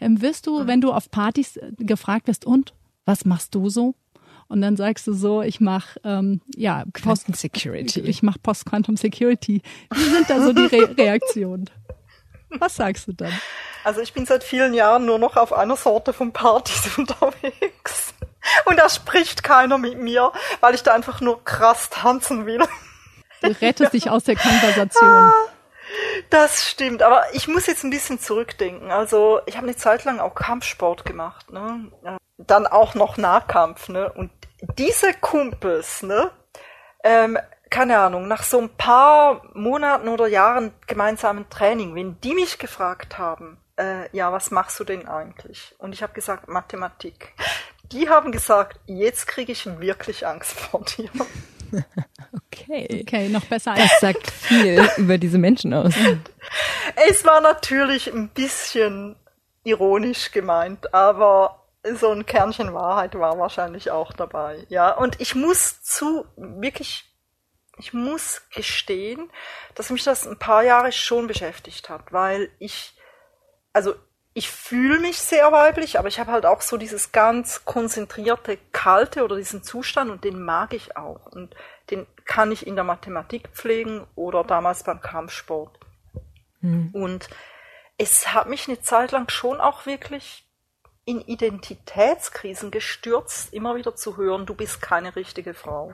Ähm, 0.00 0.22
wirst 0.22 0.46
du, 0.46 0.60
mhm. 0.60 0.66
wenn 0.66 0.80
du 0.80 0.92
auf 0.92 1.10
Partys 1.10 1.56
äh, 1.56 1.72
gefragt 1.78 2.26
wirst, 2.26 2.46
und 2.46 2.72
was 3.04 3.24
machst 3.24 3.54
du 3.54 3.68
so? 3.68 3.94
Und 4.48 4.62
dann 4.62 4.76
sagst 4.76 5.06
du 5.06 5.12
so, 5.12 5.42
ich 5.42 5.60
mache 5.60 6.00
ähm, 6.02 6.40
ja 6.56 6.84
Post 6.92 7.36
Security. 7.36 8.00
Ich 8.00 8.22
mache 8.22 8.40
Post 8.40 8.66
Quantum 8.66 8.96
Security. 8.96 9.62
Wie 9.94 10.10
sind 10.10 10.28
da 10.28 10.42
so 10.42 10.52
die 10.52 10.62
Re 10.62 10.88
Reaktionen? 10.98 11.70
Was 12.58 12.76
sagst 12.76 13.06
du 13.08 13.12
dann? 13.12 13.32
Also 13.84 14.00
ich 14.00 14.12
bin 14.12 14.26
seit 14.26 14.44
vielen 14.44 14.74
Jahren 14.74 15.06
nur 15.06 15.18
noch 15.18 15.36
auf 15.36 15.52
einer 15.52 15.76
Sorte 15.76 16.12
von 16.12 16.32
Partys 16.32 16.90
unterwegs. 16.98 18.14
Und 18.64 18.78
da 18.78 18.88
spricht 18.88 19.42
keiner 19.42 19.78
mit 19.78 19.98
mir, 19.98 20.32
weil 20.60 20.74
ich 20.74 20.82
da 20.82 20.94
einfach 20.94 21.20
nur 21.20 21.44
krass 21.44 21.90
tanzen 21.90 22.46
will. 22.46 22.62
Du 23.42 23.48
rettest 23.60 23.92
dich 23.92 24.10
aus 24.10 24.24
der 24.24 24.36
Konversation. 24.36 25.08
Ah, 25.08 25.32
das 26.30 26.68
stimmt, 26.68 27.02
aber 27.02 27.24
ich 27.32 27.48
muss 27.48 27.66
jetzt 27.66 27.84
ein 27.84 27.90
bisschen 27.90 28.18
zurückdenken. 28.18 28.90
Also 28.90 29.40
ich 29.46 29.56
habe 29.56 29.66
eine 29.66 29.76
Zeit 29.76 30.04
lang 30.04 30.20
auch 30.20 30.34
Kampfsport 30.34 31.04
gemacht, 31.04 31.50
ne? 31.50 31.90
Dann 32.38 32.66
auch 32.66 32.94
noch 32.94 33.16
Nahkampf, 33.16 33.88
ne? 33.88 34.10
Und 34.12 34.30
diese 34.78 35.12
Kumpels, 35.14 36.02
ne? 36.02 36.30
Ähm, 37.02 37.38
keine 37.70 37.98
Ahnung, 37.98 38.28
nach 38.28 38.42
so 38.42 38.60
ein 38.60 38.68
paar 38.68 39.42
Monaten 39.54 40.08
oder 40.08 40.26
Jahren 40.26 40.72
gemeinsamen 40.86 41.48
Training, 41.48 41.94
wenn 41.94 42.20
die 42.20 42.34
mich 42.34 42.58
gefragt 42.58 43.18
haben, 43.18 43.58
äh, 43.78 44.14
ja, 44.14 44.32
was 44.32 44.50
machst 44.50 44.78
du 44.80 44.84
denn 44.84 45.08
eigentlich? 45.08 45.74
Und 45.78 45.92
ich 45.92 46.02
habe 46.02 46.12
gesagt, 46.12 46.48
Mathematik. 46.48 47.32
Die 47.92 48.08
haben 48.08 48.32
gesagt, 48.32 48.78
jetzt 48.86 49.26
kriege 49.26 49.52
ich 49.52 49.66
wirklich 49.80 50.26
Angst 50.26 50.52
vor 50.52 50.84
dir. 50.84 51.08
Okay. 52.52 53.02
Okay, 53.02 53.28
noch 53.28 53.44
besser 53.44 53.72
als. 53.72 53.80
Das 53.80 54.00
sagt 54.00 54.30
viel 54.30 54.88
über 54.96 55.18
diese 55.18 55.38
Menschen 55.38 55.72
aus. 55.72 55.94
Es 57.08 57.24
war 57.24 57.40
natürlich 57.40 58.12
ein 58.12 58.28
bisschen 58.28 59.16
ironisch 59.64 60.30
gemeint, 60.30 60.92
aber 60.92 61.64
so 61.94 62.10
ein 62.10 62.26
Kernchen 62.26 62.74
Wahrheit 62.74 63.14
war 63.18 63.38
wahrscheinlich 63.38 63.90
auch 63.90 64.12
dabei. 64.12 64.64
Ja, 64.68 64.90
und 64.90 65.20
ich 65.20 65.34
muss 65.34 65.82
zu, 65.82 66.26
wirklich, 66.36 67.09
ich 67.80 67.92
muss 67.92 68.42
gestehen, 68.54 69.30
dass 69.74 69.90
mich 69.90 70.04
das 70.04 70.26
ein 70.26 70.38
paar 70.38 70.62
Jahre 70.62 70.92
schon 70.92 71.26
beschäftigt 71.26 71.88
hat, 71.88 72.12
weil 72.12 72.50
ich 72.58 72.94
also 73.72 73.94
ich 74.32 74.48
fühle 74.48 75.00
mich 75.00 75.18
sehr 75.18 75.50
weiblich, 75.50 75.98
aber 75.98 76.08
ich 76.08 76.20
habe 76.20 76.30
halt 76.30 76.46
auch 76.46 76.60
so 76.60 76.76
dieses 76.76 77.10
ganz 77.10 77.64
konzentrierte 77.64 78.58
Kalte 78.70 79.24
oder 79.24 79.36
diesen 79.36 79.64
Zustand 79.64 80.10
und 80.10 80.22
den 80.22 80.42
mag 80.42 80.72
ich 80.72 80.96
auch. 80.96 81.26
Und 81.26 81.54
den 81.90 82.06
kann 82.24 82.52
ich 82.52 82.66
in 82.66 82.76
der 82.76 82.84
Mathematik 82.84 83.48
pflegen 83.52 84.06
oder 84.14 84.44
damals 84.44 84.84
beim 84.84 85.00
Kampfsport. 85.00 85.78
Mhm. 86.60 86.90
Und 86.92 87.28
es 87.98 88.32
hat 88.32 88.48
mich 88.48 88.68
eine 88.68 88.80
Zeit 88.80 89.10
lang 89.10 89.28
schon 89.30 89.60
auch 89.60 89.84
wirklich 89.84 90.46
in 91.04 91.20
Identitätskrisen 91.20 92.70
gestürzt, 92.70 93.52
immer 93.52 93.74
wieder 93.74 93.96
zu 93.96 94.16
hören, 94.16 94.46
du 94.46 94.54
bist 94.54 94.80
keine 94.80 95.16
richtige 95.16 95.54
Frau. 95.54 95.92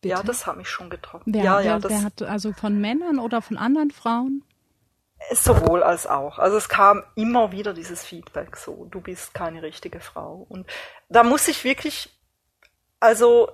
Bitte? 0.00 0.14
Ja, 0.14 0.22
das 0.22 0.46
hat 0.46 0.56
mich 0.56 0.68
schon 0.68 0.90
getroffen. 0.90 1.32
Wer, 1.34 1.44
ja, 1.44 1.58
wer, 1.58 1.64
ja, 1.64 1.78
das 1.78 1.90
wer 1.90 2.04
hat 2.04 2.22
also 2.22 2.52
von 2.52 2.80
Männern 2.80 3.18
oder 3.18 3.42
von 3.42 3.56
anderen 3.56 3.90
Frauen? 3.90 4.44
Sowohl 5.32 5.82
als 5.82 6.06
auch. 6.06 6.38
Also 6.38 6.56
es 6.56 6.68
kam 6.68 7.02
immer 7.14 7.50
wieder 7.50 7.72
dieses 7.72 8.04
Feedback, 8.04 8.56
so, 8.56 8.86
du 8.90 9.00
bist 9.00 9.34
keine 9.34 9.62
richtige 9.62 10.00
Frau. 10.00 10.46
Und 10.48 10.66
da 11.08 11.22
muss 11.22 11.48
ich 11.48 11.64
wirklich, 11.64 12.10
also 13.00 13.48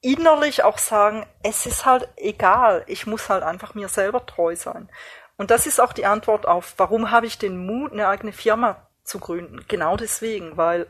innerlich 0.00 0.62
auch 0.62 0.78
sagen, 0.78 1.26
es 1.42 1.66
ist 1.66 1.84
halt 1.84 2.08
egal, 2.16 2.84
ich 2.86 3.06
muss 3.06 3.28
halt 3.28 3.42
einfach 3.42 3.74
mir 3.74 3.88
selber 3.88 4.24
treu 4.26 4.54
sein. 4.54 4.88
Und 5.36 5.50
das 5.50 5.66
ist 5.66 5.80
auch 5.80 5.92
die 5.92 6.06
Antwort 6.06 6.46
auf, 6.46 6.74
warum 6.78 7.10
habe 7.10 7.26
ich 7.26 7.38
den 7.38 7.66
Mut, 7.66 7.92
eine 7.92 8.08
eigene 8.08 8.32
Firma 8.32 8.88
zu 9.04 9.18
gründen? 9.18 9.64
Genau 9.68 9.96
deswegen, 9.96 10.56
weil 10.56 10.86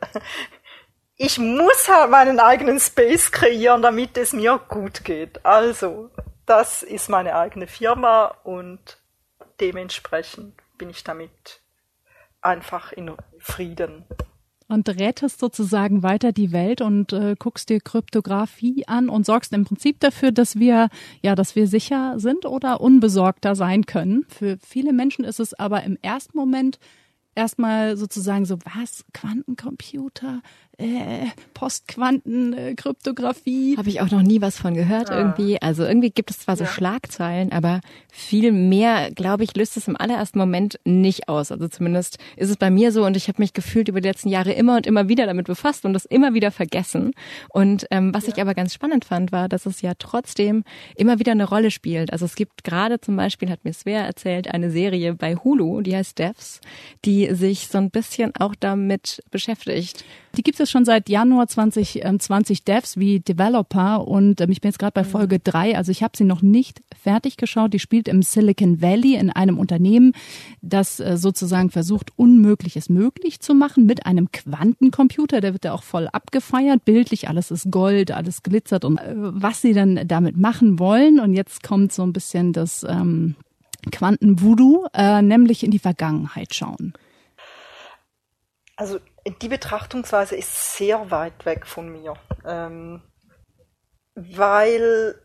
ich 1.18 1.38
muss 1.38 1.88
halt 1.88 2.10
meinen 2.10 2.40
eigenen 2.40 2.78
Space 2.80 3.30
kreieren, 3.30 3.82
damit 3.82 4.16
es 4.16 4.32
mir 4.32 4.58
gut 4.68 5.04
geht. 5.04 5.44
Also, 5.44 6.10
das 6.46 6.82
ist 6.82 7.10
meine 7.10 7.36
eigene 7.36 7.66
Firma 7.66 8.34
und 8.44 8.98
dementsprechend 9.60 10.54
bin 10.78 10.90
ich 10.90 11.02
damit 11.04 11.60
einfach 12.40 12.92
in 12.92 13.10
Frieden 13.38 14.04
und 14.68 14.88
rettest 14.88 15.40
sozusagen 15.40 16.02
weiter 16.02 16.30
die 16.30 16.52
Welt 16.52 16.82
und 16.82 17.12
äh, 17.12 17.34
guckst 17.38 17.70
dir 17.70 17.80
Kryptographie 17.80 18.84
an 18.86 19.08
und 19.08 19.24
sorgst 19.24 19.52
im 19.54 19.64
Prinzip 19.64 19.98
dafür, 20.00 20.30
dass 20.30 20.56
wir 20.58 20.88
ja, 21.22 21.34
dass 21.34 21.56
wir 21.56 21.66
sicher 21.66 22.14
sind 22.18 22.44
oder 22.44 22.80
unbesorgter 22.80 23.54
sein 23.54 23.86
können. 23.86 24.26
Für 24.28 24.58
viele 24.58 24.92
Menschen 24.92 25.24
ist 25.24 25.40
es 25.40 25.54
aber 25.54 25.82
im 25.84 25.96
ersten 26.02 26.36
Moment 26.36 26.78
erstmal 27.34 27.96
sozusagen 27.96 28.44
so, 28.44 28.58
was? 28.64 29.04
Quantencomputer? 29.14 30.42
Äh, 30.78 31.26
Postquanten, 31.54 32.52
äh, 32.52 32.74
Kryptographie. 32.74 33.76
Habe 33.76 33.88
ich 33.88 34.00
auch 34.00 34.10
noch 34.10 34.22
nie 34.22 34.40
was 34.40 34.56
von 34.56 34.74
gehört 34.74 35.10
ah. 35.10 35.18
irgendwie. 35.18 35.60
Also 35.60 35.84
irgendwie 35.84 36.10
gibt 36.10 36.30
es 36.30 36.38
zwar 36.38 36.56
so 36.56 36.64
ja. 36.64 36.70
Schlagzeilen, 36.70 37.50
aber 37.50 37.80
viel 38.10 38.52
mehr, 38.52 39.10
glaube 39.10 39.42
ich, 39.42 39.56
löst 39.56 39.76
es 39.76 39.88
im 39.88 39.96
allerersten 39.96 40.38
Moment 40.38 40.78
nicht 40.84 41.28
aus. 41.28 41.50
Also 41.50 41.66
zumindest 41.66 42.18
ist 42.36 42.50
es 42.50 42.56
bei 42.56 42.70
mir 42.70 42.92
so 42.92 43.04
und 43.04 43.16
ich 43.16 43.26
habe 43.26 43.42
mich 43.42 43.54
gefühlt 43.54 43.88
über 43.88 44.00
die 44.00 44.08
letzten 44.08 44.28
Jahre 44.28 44.52
immer 44.52 44.76
und 44.76 44.86
immer 44.86 45.08
wieder 45.08 45.26
damit 45.26 45.46
befasst 45.46 45.84
und 45.84 45.94
das 45.94 46.04
immer 46.04 46.32
wieder 46.32 46.52
vergessen. 46.52 47.12
Und 47.48 47.86
ähm, 47.90 48.14
was 48.14 48.26
ja. 48.26 48.34
ich 48.34 48.40
aber 48.40 48.54
ganz 48.54 48.72
spannend 48.72 49.04
fand, 49.04 49.32
war, 49.32 49.48
dass 49.48 49.66
es 49.66 49.82
ja 49.82 49.94
trotzdem 49.98 50.62
immer 50.94 51.18
wieder 51.18 51.32
eine 51.32 51.48
Rolle 51.48 51.72
spielt. 51.72 52.12
Also 52.12 52.24
es 52.24 52.36
gibt 52.36 52.62
gerade 52.62 53.00
zum 53.00 53.16
Beispiel, 53.16 53.50
hat 53.50 53.64
mir 53.64 53.72
Svea 53.72 54.02
erzählt, 54.02 54.48
eine 54.54 54.70
Serie 54.70 55.14
bei 55.14 55.34
Hulu, 55.34 55.80
die 55.80 55.96
heißt 55.96 56.20
Devs, 56.20 56.60
die 57.04 57.34
sich 57.34 57.66
so 57.66 57.78
ein 57.78 57.90
bisschen 57.90 58.32
auch 58.36 58.54
damit 58.54 59.24
beschäftigt. 59.32 60.04
Die 60.38 60.44
gibt 60.44 60.60
es 60.60 60.70
schon 60.70 60.84
seit 60.84 61.08
Januar 61.08 61.48
2020 61.48 62.62
Devs 62.62 62.96
wie 62.96 63.18
Developer 63.18 64.06
und 64.06 64.40
ähm, 64.40 64.52
ich 64.52 64.60
bin 64.60 64.68
jetzt 64.68 64.78
gerade 64.78 64.92
bei 64.92 65.02
mhm. 65.02 65.08
Folge 65.08 65.40
drei. 65.40 65.76
Also 65.76 65.90
ich 65.90 66.04
habe 66.04 66.16
sie 66.16 66.22
noch 66.22 66.42
nicht 66.42 66.80
fertig 66.96 67.36
geschaut. 67.36 67.74
Die 67.74 67.80
spielt 67.80 68.06
im 68.06 68.22
Silicon 68.22 68.80
Valley 68.80 69.16
in 69.16 69.30
einem 69.30 69.58
Unternehmen, 69.58 70.12
das 70.62 71.00
äh, 71.00 71.16
sozusagen 71.16 71.70
versucht, 71.70 72.12
Unmögliches 72.14 72.88
möglich 72.88 73.40
zu 73.40 73.52
machen 73.52 73.84
mit 73.84 74.06
einem 74.06 74.30
Quantencomputer. 74.30 75.40
Der 75.40 75.54
wird 75.54 75.64
ja 75.64 75.72
auch 75.72 75.82
voll 75.82 76.06
abgefeiert. 76.06 76.84
Bildlich, 76.84 77.28
alles 77.28 77.50
ist 77.50 77.72
Gold, 77.72 78.12
alles 78.12 78.44
glitzert 78.44 78.84
und 78.84 78.98
äh, 78.98 79.14
was 79.16 79.60
sie 79.60 79.72
dann 79.72 80.06
damit 80.06 80.36
machen 80.36 80.78
wollen. 80.78 81.18
Und 81.18 81.34
jetzt 81.34 81.64
kommt 81.64 81.92
so 81.92 82.04
ein 82.04 82.12
bisschen 82.12 82.52
das 82.52 82.86
ähm, 82.88 83.34
Quanten-Voodoo, 83.90 84.86
äh, 84.94 85.20
nämlich 85.20 85.64
in 85.64 85.72
die 85.72 85.80
Vergangenheit 85.80 86.54
schauen. 86.54 86.92
Also 88.76 88.98
die 89.30 89.48
Betrachtungsweise 89.48 90.36
ist 90.36 90.76
sehr 90.76 91.10
weit 91.10 91.44
weg 91.44 91.66
von 91.66 91.88
mir, 91.90 92.14
ähm, 92.44 93.02
weil 94.14 95.20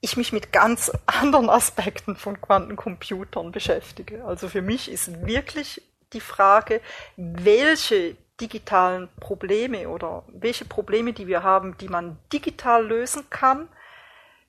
ich 0.00 0.16
mich 0.16 0.32
mit 0.32 0.52
ganz 0.52 0.90
anderen 1.06 1.50
Aspekten 1.50 2.16
von 2.16 2.40
Quantencomputern 2.40 3.52
beschäftige. 3.52 4.24
Also 4.24 4.48
für 4.48 4.62
mich 4.62 4.90
ist 4.90 5.26
wirklich 5.26 5.82
die 6.12 6.20
Frage, 6.20 6.80
welche 7.16 8.16
digitalen 8.40 9.08
Probleme 9.20 9.88
oder 9.88 10.24
welche 10.28 10.64
Probleme, 10.64 11.12
die 11.12 11.26
wir 11.26 11.42
haben, 11.42 11.76
die 11.78 11.88
man 11.88 12.18
digital 12.32 12.86
lösen 12.86 13.28
kann, 13.30 13.68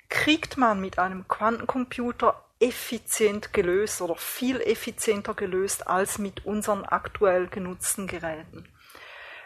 kriegt 0.09 0.57
man 0.57 0.79
mit 0.79 0.97
einem 0.97 1.27
Quantencomputer 1.27 2.41
effizient 2.61 3.53
gelöst 3.53 4.01
oder 4.01 4.15
viel 4.15 4.61
effizienter 4.61 5.33
gelöst 5.33 5.87
als 5.87 6.19
mit 6.19 6.45
unseren 6.45 6.85
aktuell 6.85 7.47
genutzten 7.47 8.07
Geräten. 8.07 8.67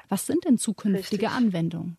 Was 0.10 0.26
sind 0.26 0.46
denn 0.46 0.58
zukünftige 0.58 1.28
Richtig. 1.28 1.30
Anwendungen? 1.30 1.98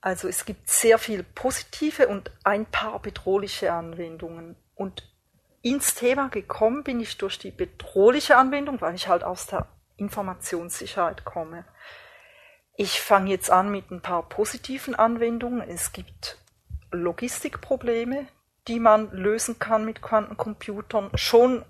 Also 0.00 0.28
es 0.28 0.44
gibt 0.44 0.68
sehr 0.68 0.98
viel 0.98 1.22
positive 1.22 2.08
und 2.08 2.30
ein 2.42 2.66
paar 2.66 3.00
bedrohliche 3.00 3.72
Anwendungen. 3.72 4.56
Und 4.74 5.10
ins 5.62 5.94
Thema 5.94 6.28
gekommen 6.28 6.84
bin 6.84 7.00
ich 7.00 7.18
durch 7.18 7.38
die 7.38 7.50
bedrohliche 7.50 8.36
Anwendung, 8.36 8.80
weil 8.80 8.94
ich 8.94 9.08
halt 9.08 9.22
aus 9.22 9.46
der 9.46 9.68
Informationssicherheit 9.96 11.24
komme. 11.24 11.66
Ich 12.76 13.00
fange 13.00 13.30
jetzt 13.30 13.50
an 13.50 13.70
mit 13.70 13.90
ein 13.90 14.00
paar 14.00 14.26
positiven 14.28 14.94
Anwendungen. 14.94 15.60
Es 15.60 15.92
gibt 15.92 16.38
Logistikprobleme, 16.92 18.26
die 18.70 18.78
man 18.78 19.10
lösen 19.10 19.58
kann 19.58 19.84
mit 19.84 20.00
Quantencomputern, 20.00 21.10
schon 21.14 21.64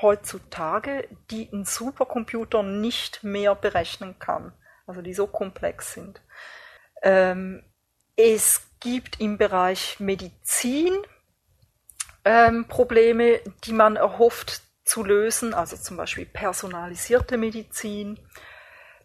heutzutage, 0.00 1.08
die 1.32 1.50
ein 1.52 1.64
Supercomputer 1.64 2.62
nicht 2.62 3.24
mehr 3.24 3.56
berechnen 3.56 4.20
kann, 4.20 4.52
also 4.86 5.02
die 5.02 5.12
so 5.12 5.26
komplex 5.26 5.92
sind. 5.94 6.22
Ähm, 7.02 7.64
es 8.14 8.62
gibt 8.78 9.20
im 9.20 9.38
Bereich 9.38 9.98
Medizin 9.98 10.96
ähm, 12.24 12.66
Probleme, 12.68 13.40
die 13.64 13.72
man 13.72 13.96
erhofft 13.96 14.62
zu 14.84 15.02
lösen, 15.02 15.52
also 15.52 15.76
zum 15.76 15.96
Beispiel 15.96 16.26
personalisierte 16.26 17.38
Medizin 17.38 18.20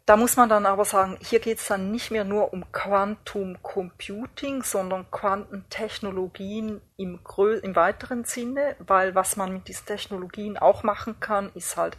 da 0.05 0.17
muss 0.17 0.35
man 0.35 0.49
dann 0.49 0.65
aber 0.65 0.85
sagen, 0.85 1.17
hier 1.21 1.39
geht 1.39 1.59
es 1.59 1.67
dann 1.67 1.91
nicht 1.91 2.11
mehr 2.11 2.23
nur 2.23 2.53
um 2.53 2.71
Quantum 2.71 3.61
Computing, 3.61 4.63
sondern 4.63 5.09
Quantentechnologien 5.11 6.81
im, 6.97 7.19
im 7.37 7.75
weiteren 7.75 8.25
Sinne, 8.25 8.75
weil 8.79 9.15
was 9.15 9.37
man 9.37 9.53
mit 9.53 9.67
diesen 9.67 9.85
Technologien 9.85 10.57
auch 10.57 10.83
machen 10.83 11.19
kann, 11.19 11.51
ist 11.53 11.77
halt 11.77 11.97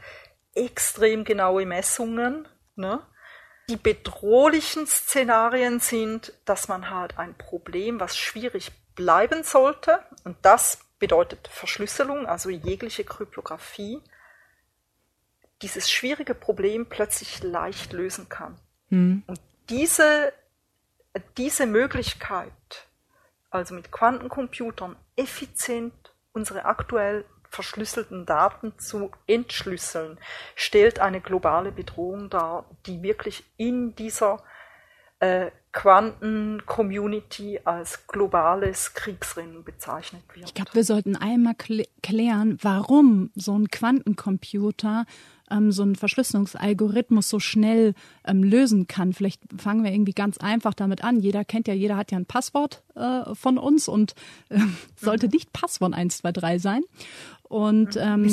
extrem 0.55 1.25
genaue 1.25 1.65
Messungen. 1.65 2.49
Ne? 2.75 3.01
Die 3.69 3.77
bedrohlichen 3.77 4.87
Szenarien 4.87 5.79
sind, 5.81 6.33
dass 6.45 6.69
man 6.69 6.91
halt 6.91 7.19
ein 7.19 7.39
Problem, 7.39 8.01
was 8.01 8.17
schwierig 8.17 8.73
bleiben 8.95 9.45
sollte, 9.45 10.01
und 10.25 10.37
das 10.43 10.81
bedeutet 10.99 11.49
Verschlüsselung, 11.49 12.27
also 12.27 12.51
jegliche 12.51 13.05
Kryptographie, 13.05 14.01
dieses 15.63 15.91
schwierige 15.91 16.35
Problem 16.35 16.87
plötzlich 16.87 17.43
leicht 17.43 17.93
lösen 17.93 18.29
kann. 18.29 18.57
Mhm. 18.91 19.23
Und 19.27 19.41
diese, 19.71 20.33
diese 21.37 21.67
Möglichkeit, 21.67 22.53
also 23.51 23.75
mit 23.75 23.93
Quantencomputern 23.93 24.97
effizient 25.17 25.93
unsere 26.33 26.65
aktuell 26.65 27.25
verschlüsselten 27.49 28.25
Daten 28.25 28.79
zu 28.79 29.11
entschlüsseln, 29.27 30.19
stellt 30.55 31.01
eine 31.01 31.21
globale 31.21 31.71
Bedrohung 31.71 32.31
dar, 32.31 32.65
die 32.87 33.03
wirklich 33.03 33.45
in 33.59 33.95
dieser 33.95 34.43
äh, 35.21 35.51
Quanten-Community 35.73 37.61
als 37.65 38.07
globales 38.07 38.93
Kriegsrennen 38.95 39.65
bezeichnet 39.65 40.23
wird. 40.35 40.47
Ich 40.47 40.55
glaube, 40.55 40.75
wir 40.75 40.85
sollten 40.85 41.17
einmal 41.17 41.55
klären, 42.03 42.59
warum 42.61 43.31
so 43.35 43.59
ein 43.59 43.69
Quantencomputer 43.69 45.07
ähm, 45.53 45.73
so 45.73 45.83
einen 45.83 45.97
Verschlüsselungsalgorithmus 45.97 47.29
so 47.29 47.39
schnell 47.39 47.95
ähm, 48.27 48.43
lösen 48.43 48.87
kann. 48.87 49.13
Vielleicht 49.13 49.43
fangen 49.57 49.85
wir 49.85 49.93
irgendwie 49.93 50.13
ganz 50.13 50.39
einfach 50.39 50.75
damit 50.75 51.05
an. 51.05 51.21
Jeder 51.21 51.45
kennt 51.45 51.69
ja, 51.69 51.75
jeder 51.75 51.97
hat 51.97 52.11
ja 52.11 52.19
ein 52.19 52.27
Passwort 52.27 52.83
äh, 52.95 53.35
von 53.35 53.59
uns 53.59 53.89
und 53.89 54.15
äh, 54.49 54.59
sollte 54.97 55.27
mhm. 55.27 55.33
nicht 55.33 55.53
Passwort 55.53 55.95
123 55.95 56.63
sein. 56.63 56.83
Und 57.53 57.99
ähm, 58.01 58.25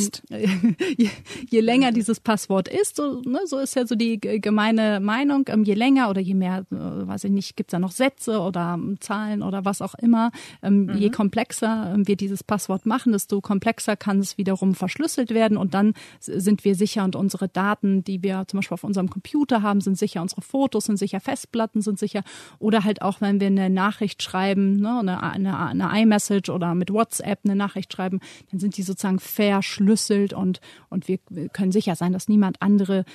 je, 0.97 1.09
je, 1.49 1.59
länger 1.59 1.91
dieses 1.91 2.21
Passwort 2.21 2.69
ist, 2.69 2.95
so, 2.95 3.21
ne, 3.25 3.41
so 3.43 3.57
ist 3.57 3.75
ja 3.75 3.85
so 3.85 3.95
die 3.95 4.17
gemeine 4.17 5.01
Meinung, 5.01 5.43
ähm, 5.49 5.65
je 5.65 5.73
länger 5.73 6.09
oder 6.09 6.21
je 6.21 6.35
mehr, 6.35 6.65
äh, 6.71 6.75
weiß 7.05 7.25
ich 7.25 7.31
nicht, 7.31 7.57
gibt's 7.57 7.71
da 7.71 7.79
noch 7.79 7.91
Sätze 7.91 8.39
oder 8.39 8.75
ähm, 8.75 8.95
Zahlen 9.01 9.43
oder 9.43 9.65
was 9.65 9.81
auch 9.81 9.95
immer, 9.95 10.31
ähm, 10.63 10.85
mhm. 10.85 10.97
je 10.97 11.09
komplexer 11.09 11.91
ähm, 11.93 12.07
wir 12.07 12.15
dieses 12.15 12.45
Passwort 12.45 12.85
machen, 12.85 13.11
desto 13.11 13.41
komplexer 13.41 13.97
kann 13.97 14.19
es 14.19 14.37
wiederum 14.37 14.73
verschlüsselt 14.73 15.31
werden 15.31 15.57
und 15.57 15.73
dann 15.73 15.95
sind 16.21 16.63
wir 16.63 16.75
sicher 16.75 17.03
und 17.03 17.17
unsere 17.17 17.49
Daten, 17.49 18.05
die 18.05 18.23
wir 18.23 18.45
zum 18.47 18.59
Beispiel 18.59 18.75
auf 18.75 18.85
unserem 18.85 19.09
Computer 19.09 19.61
haben, 19.61 19.81
sind 19.81 19.97
sicher, 19.97 20.21
unsere 20.21 20.41
Fotos 20.41 20.85
sind 20.85 20.95
sicher, 20.95 21.19
Festplatten 21.19 21.81
sind 21.81 21.99
sicher 21.99 22.23
oder 22.57 22.85
halt 22.85 23.01
auch, 23.01 23.19
wenn 23.19 23.41
wir 23.41 23.47
eine 23.47 23.69
Nachricht 23.69 24.23
schreiben, 24.23 24.79
ne, 24.79 24.99
eine, 24.99 25.21
eine, 25.21 25.59
eine 25.59 26.01
iMessage 26.03 26.49
oder 26.49 26.73
mit 26.73 26.89
WhatsApp 26.89 27.39
eine 27.43 27.57
Nachricht 27.57 27.91
schreiben, 27.91 28.21
dann 28.51 28.61
sind 28.61 28.77
die 28.77 28.83
sozusagen 28.83 29.08
sozusagen 29.09 29.19
verschlüsselt 29.19 30.33
und, 30.33 30.61
und 30.89 31.07
wir 31.07 31.17
können 31.49 31.71
sicher 31.71 31.95
sein, 31.95 32.13
dass 32.13 32.27
niemand 32.27 32.61
andere, 32.61 33.05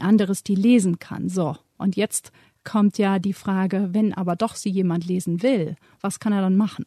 anderes 0.00 0.42
die 0.42 0.54
lesen 0.54 0.98
kann. 0.98 1.28
So. 1.28 1.56
Und 1.76 1.96
jetzt 1.96 2.32
kommt 2.64 2.98
ja 2.98 3.18
die 3.18 3.32
Frage, 3.32 3.88
wenn 3.92 4.14
aber 4.14 4.36
doch 4.36 4.54
sie 4.54 4.70
jemand 4.70 5.06
lesen 5.06 5.42
will, 5.42 5.76
was 6.00 6.20
kann 6.20 6.32
er 6.32 6.42
dann 6.42 6.56
machen? 6.56 6.86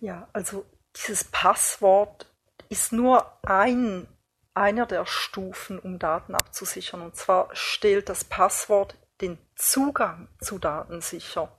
Ja, 0.00 0.28
also 0.32 0.64
dieses 0.96 1.24
Passwort 1.24 2.26
ist 2.68 2.92
nur 2.92 3.26
ein, 3.46 4.06
einer 4.54 4.86
der 4.86 5.06
Stufen, 5.06 5.78
um 5.78 5.98
Daten 5.98 6.34
abzusichern. 6.34 7.02
Und 7.02 7.16
zwar 7.16 7.50
stellt 7.52 8.08
das 8.08 8.24
Passwort 8.24 8.96
den 9.20 9.38
Zugang 9.54 10.28
zu 10.40 10.58
Daten 10.58 11.00
sicher. 11.00 11.50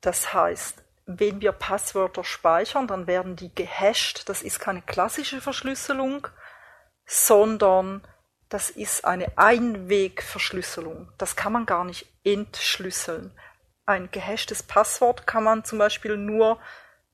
Das 0.00 0.34
heißt, 0.34 0.83
wenn 1.06 1.40
wir 1.40 1.52
Passwörter 1.52 2.24
speichern, 2.24 2.86
dann 2.86 3.06
werden 3.06 3.36
die 3.36 3.54
gehasht. 3.54 4.28
Das 4.28 4.42
ist 4.42 4.58
keine 4.58 4.82
klassische 4.82 5.40
Verschlüsselung, 5.40 6.28
sondern 7.06 8.06
das 8.48 8.70
ist 8.70 9.04
eine 9.04 9.36
Einwegverschlüsselung. 9.36 11.10
Das 11.18 11.36
kann 11.36 11.52
man 11.52 11.66
gar 11.66 11.84
nicht 11.84 12.06
entschlüsseln. 12.24 13.32
Ein 13.86 14.10
gehashtes 14.10 14.62
Passwort 14.62 15.26
kann 15.26 15.44
man 15.44 15.64
zum 15.64 15.78
Beispiel 15.78 16.16
nur 16.16 16.58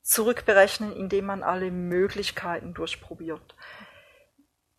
zurückberechnen, 0.03 0.95
indem 0.95 1.25
man 1.25 1.43
alle 1.43 1.69
Möglichkeiten 1.69 2.73
durchprobiert. 2.73 3.55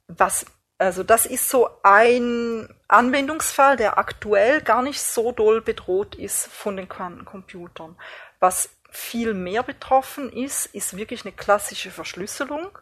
Was, 0.08 0.46
also 0.78 1.02
das 1.02 1.26
ist 1.26 1.48
so 1.48 1.68
ein 1.82 2.68
Anwendungsfall, 2.88 3.76
der 3.76 3.98
aktuell 3.98 4.62
gar 4.62 4.82
nicht 4.82 5.02
so 5.02 5.32
doll 5.32 5.60
bedroht 5.60 6.14
ist 6.14 6.46
von 6.46 6.76
den 6.76 6.88
Quantencomputern. 6.88 7.96
Was 8.40 8.70
viel 8.92 9.32
mehr 9.32 9.62
betroffen 9.62 10.30
ist, 10.30 10.66
ist 10.66 10.96
wirklich 10.96 11.24
eine 11.24 11.32
klassische 11.32 11.90
Verschlüsselung. 11.90 12.78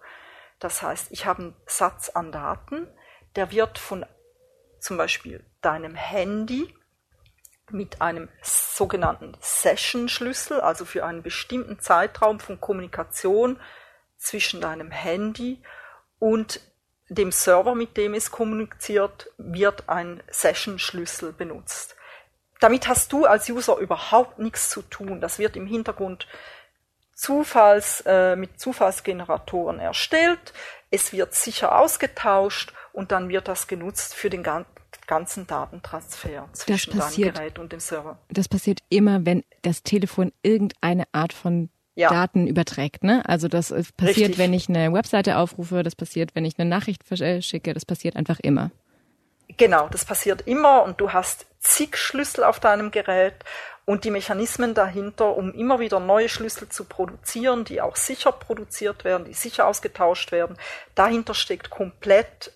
Das 0.59 0.83
heißt, 0.83 1.07
ich 1.11 1.25
habe 1.25 1.43
einen 1.43 1.57
Satz 1.67 2.09
an 2.11 2.33
Daten, 2.33 2.89
der 3.37 3.53
wird 3.53 3.79
von 3.79 4.05
zum 4.81 4.97
Beispiel 4.97 5.45
deinem 5.61 5.95
Handy 5.95 6.75
mit 7.71 8.03
einem 8.03 8.29
sogenannten 8.43 9.37
Session-Schlüssel, 9.41 10.61
also 10.61 10.85
für 10.85 11.05
einen 11.05 11.23
bestimmten 11.23 11.79
Zeitraum 11.79 12.41
von 12.41 12.61
Kommunikation 12.61 13.61
zwischen 14.17 14.61
deinem 14.61 14.91
Handy 14.91 15.63
und 16.19 16.61
dem 17.09 17.31
Server, 17.31 17.77
mit 17.77 17.97
dem 17.97 18.15
es 18.15 18.33
kommuniziert, 18.33 19.31
wird 19.39 19.89
ein 19.89 20.25
Session-Schlüssel 20.29 21.33
benutzt. 21.33 21.95
Damit 22.61 22.89
hast 22.89 23.13
du 23.13 23.25
als 23.25 23.49
User 23.49 23.77
überhaupt 23.79 24.39
nichts 24.39 24.69
zu 24.69 24.83
tun. 24.83 25.21
Das 25.21 25.39
wird 25.39 25.57
im 25.57 25.67
Hintergrund 25.67 26.27
Zufalls, 27.15 28.03
äh, 28.07 28.35
mit 28.35 28.59
Zufallsgeneratoren 28.59 29.79
erstellt. 29.79 30.55
Es 30.91 31.13
wird 31.13 31.35
sicher 31.35 31.79
ausgetauscht 31.79 32.73
und 32.95 33.13
dann 33.13 33.29
wird 33.29 33.47
das 33.47 33.67
genutzt 33.67 34.15
für 34.15 34.31
den 34.31 34.43
ganzen 35.07 35.47
Datentransfer 35.47 36.49
zwischen 36.53 36.99
passiert, 36.99 37.37
deinem 37.37 37.45
Gerät 37.45 37.59
und 37.59 37.73
dem 37.73 37.81
Server. 37.81 38.19
Das 38.31 38.49
passiert 38.49 38.81
immer, 38.89 39.27
wenn 39.27 39.45
das 39.61 39.83
Telefon 39.83 40.33
irgendeine 40.43 41.05
Art 41.13 41.35
von 41.35 41.69
ja. 41.95 42.09
Daten 42.09 42.47
überträgt. 42.47 43.05
Ne? 43.05 43.23
Also 43.27 43.49
das 43.49 43.71
äh, 43.71 43.83
passiert, 43.97 44.31
Richtig. 44.31 44.39
wenn 44.39 44.55
ich 44.55 44.71
eine 44.71 44.93
Webseite 44.93 45.37
aufrufe, 45.37 45.83
das 45.83 45.95
passiert, 45.95 46.35
wenn 46.35 46.47
ich 46.47 46.59
eine 46.59 46.69
Nachricht 46.69 47.03
schicke, 47.45 47.75
das 47.75 47.85
passiert 47.85 48.17
einfach 48.17 48.41
immer. 48.41 48.71
Genau, 49.57 49.89
das 49.89 50.05
passiert 50.05 50.47
immer 50.47 50.85
und 50.85 51.01
du 51.01 51.13
hast 51.13 51.50
zig 51.61 51.97
Schlüssel 51.97 52.45
auf 52.45 52.59
deinem 52.59 52.91
Gerät 52.91 53.45
und 53.85 54.05
die 54.05 54.11
Mechanismen 54.11 54.75
dahinter, 54.75 55.37
um 55.37 55.53
immer 55.53 55.81
wieder 55.81 56.01
neue 56.01 56.29
Schlüssel 56.29 56.69
zu 56.69 56.85
produzieren, 56.85 57.65
die 57.65 57.81
auch 57.81 57.97
sicher 57.97 58.33
produziert 58.33 59.05
werden, 59.05 59.25
die 59.25 59.35
sicher 59.35 59.67
ausgetauscht 59.67 60.33
werden. 60.33 60.57
Dahinter 60.95 61.35
steckt 61.35 61.71
komplett 61.71 62.53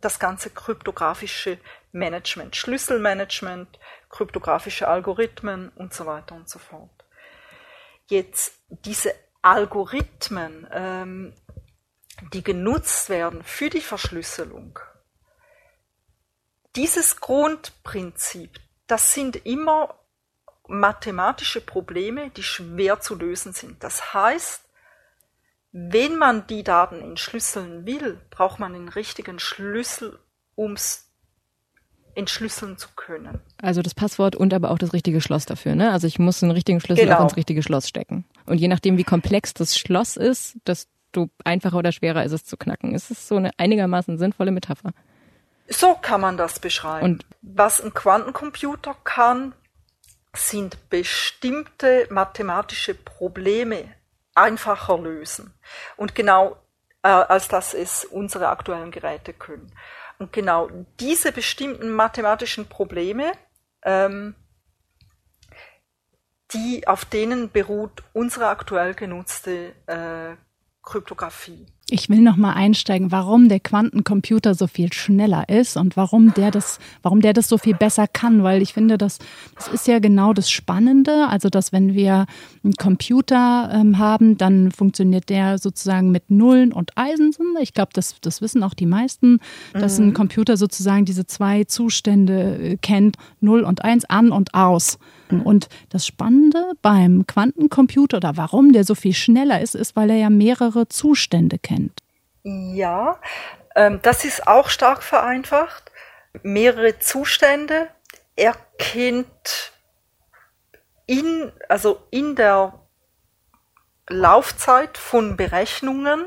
das 0.00 0.18
ganze 0.18 0.50
kryptografische 0.50 1.58
Management, 1.92 2.56
Schlüsselmanagement, 2.56 3.78
kryptografische 4.10 4.88
Algorithmen 4.88 5.70
und 5.70 5.94
so 5.94 6.06
weiter 6.06 6.34
und 6.34 6.48
so 6.48 6.58
fort. 6.58 6.90
Jetzt 8.06 8.54
diese 8.68 9.14
Algorithmen, 9.42 10.66
ähm, 10.72 11.34
die 12.32 12.42
genutzt 12.42 13.10
werden 13.10 13.42
für 13.42 13.70
die 13.70 13.80
Verschlüsselung, 13.80 14.78
dieses 16.78 17.20
Grundprinzip, 17.20 18.60
das 18.86 19.12
sind 19.12 19.34
immer 19.44 19.94
mathematische 20.68 21.60
Probleme, 21.60 22.30
die 22.30 22.44
schwer 22.44 23.00
zu 23.00 23.16
lösen 23.16 23.52
sind. 23.52 23.82
Das 23.82 24.14
heißt, 24.14 24.62
wenn 25.72 26.16
man 26.16 26.46
die 26.46 26.62
Daten 26.62 27.02
entschlüsseln 27.02 27.84
will, 27.84 28.20
braucht 28.30 28.60
man 28.60 28.74
den 28.74 28.88
richtigen 28.88 29.40
Schlüssel, 29.40 30.20
um 30.54 30.74
es 30.74 31.10
entschlüsseln 32.14 32.78
zu 32.78 32.88
können. 32.94 33.40
Also 33.60 33.82
das 33.82 33.94
Passwort 33.94 34.36
und 34.36 34.54
aber 34.54 34.70
auch 34.70 34.78
das 34.78 34.92
richtige 34.92 35.20
Schloss 35.20 35.46
dafür, 35.46 35.74
ne? 35.74 35.90
Also 35.90 36.06
ich 36.06 36.18
muss 36.18 36.42
einen 36.42 36.52
richtigen 36.52 36.80
Schlüssel 36.80 37.06
genau. 37.06 37.18
auch 37.18 37.24
ins 37.24 37.36
richtige 37.36 37.62
Schloss 37.62 37.88
stecken. 37.88 38.24
Und 38.46 38.58
je 38.58 38.68
nachdem, 38.68 38.98
wie 38.98 39.04
komplex 39.04 39.52
das 39.52 39.76
Schloss 39.76 40.16
ist, 40.16 40.56
desto 40.66 41.28
einfacher 41.44 41.76
oder 41.76 41.92
schwerer 41.92 42.24
ist 42.24 42.32
es 42.32 42.44
zu 42.44 42.56
knacken. 42.56 42.94
Ist 42.94 43.10
es 43.10 43.26
so 43.26 43.36
eine 43.36 43.50
einigermaßen 43.58 44.16
sinnvolle 44.18 44.52
Metapher? 44.52 44.92
So 45.68 45.94
kann 45.94 46.20
man 46.20 46.36
das 46.36 46.60
beschreiben. 46.60 47.04
Und 47.04 47.26
was 47.42 47.80
ein 47.80 47.94
Quantencomputer 47.94 48.96
kann, 49.04 49.54
sind 50.34 50.88
bestimmte 50.90 52.06
mathematische 52.10 52.94
Probleme 52.94 53.94
einfacher 54.34 54.98
lösen. 54.98 55.52
Und 55.96 56.14
genau 56.14 56.56
äh, 57.02 57.08
als 57.08 57.48
dass 57.48 57.74
es 57.74 58.04
unsere 58.04 58.48
aktuellen 58.48 58.90
Geräte 58.90 59.32
können. 59.32 59.72
Und 60.18 60.32
genau 60.32 60.68
diese 60.98 61.32
bestimmten 61.32 61.90
mathematischen 61.90 62.68
Probleme, 62.68 63.32
ähm, 63.82 64.34
die 66.52 66.88
auf 66.88 67.04
denen 67.04 67.50
beruht 67.50 68.02
unsere 68.12 68.48
aktuell 68.48 68.94
genutzte 68.94 69.74
äh, 69.86 70.36
Kryptographie. 70.88 71.66
Ich 71.90 72.08
will 72.08 72.20
noch 72.20 72.36
mal 72.36 72.52
einsteigen, 72.52 73.12
warum 73.12 73.48
der 73.48 73.60
Quantencomputer 73.60 74.54
so 74.54 74.66
viel 74.66 74.92
schneller 74.92 75.48
ist 75.48 75.76
und 75.76 75.96
warum 75.96 76.34
der 76.34 76.50
das, 76.50 76.78
warum 77.02 77.20
der 77.20 77.32
das 77.32 77.48
so 77.48 77.56
viel 77.56 77.74
besser 77.74 78.06
kann, 78.06 78.42
weil 78.42 78.60
ich 78.60 78.74
finde, 78.74 78.98
das, 78.98 79.18
das 79.54 79.68
ist 79.68 79.86
ja 79.86 79.98
genau 79.98 80.32
das 80.34 80.50
Spannende. 80.50 81.28
Also, 81.28 81.48
dass 81.48 81.72
wenn 81.72 81.94
wir 81.94 82.26
einen 82.62 82.74
Computer 82.74 83.70
ähm, 83.72 83.98
haben, 83.98 84.36
dann 84.36 84.70
funktioniert 84.70 85.28
der 85.28 85.58
sozusagen 85.58 86.10
mit 86.10 86.30
Nullen 86.30 86.72
und 86.72 86.96
Einsen. 86.96 87.54
Ich 87.60 87.72
glaube, 87.72 87.90
das, 87.94 88.16
das 88.20 88.42
wissen 88.42 88.62
auch 88.62 88.74
die 88.74 88.86
meisten, 88.86 89.40
dass 89.72 89.98
mhm. 89.98 90.08
ein 90.08 90.14
Computer 90.14 90.56
sozusagen 90.56 91.04
diese 91.04 91.26
zwei 91.26 91.64
Zustände 91.64 92.58
äh, 92.58 92.76
kennt, 92.76 93.16
Null 93.40 93.62
und 93.62 93.84
Eins, 93.84 94.04
an 94.04 94.30
und 94.30 94.54
aus. 94.54 94.98
Und 95.44 95.68
das 95.90 96.06
Spannende 96.06 96.72
beim 96.82 97.26
Quantencomputer 97.26 98.18
oder 98.18 98.36
warum 98.36 98.72
der 98.72 98.84
so 98.84 98.94
viel 98.94 99.14
schneller 99.14 99.60
ist, 99.60 99.74
ist, 99.74 99.96
weil 99.96 100.10
er 100.10 100.16
ja 100.16 100.30
mehrere 100.30 100.88
Zustände 100.88 101.58
kennt. 101.58 102.00
Ja, 102.42 103.18
ähm, 103.74 104.00
das 104.02 104.24
ist 104.24 104.46
auch 104.46 104.68
stark 104.68 105.02
vereinfacht. 105.02 105.90
Mehrere 106.42 106.98
Zustände. 106.98 107.88
Er 108.36 108.54
kennt 108.78 109.72
in, 111.06 111.52
also 111.68 112.00
in 112.10 112.36
der 112.36 112.78
Laufzeit 114.08 114.96
von 114.96 115.36
Berechnungen 115.36 116.26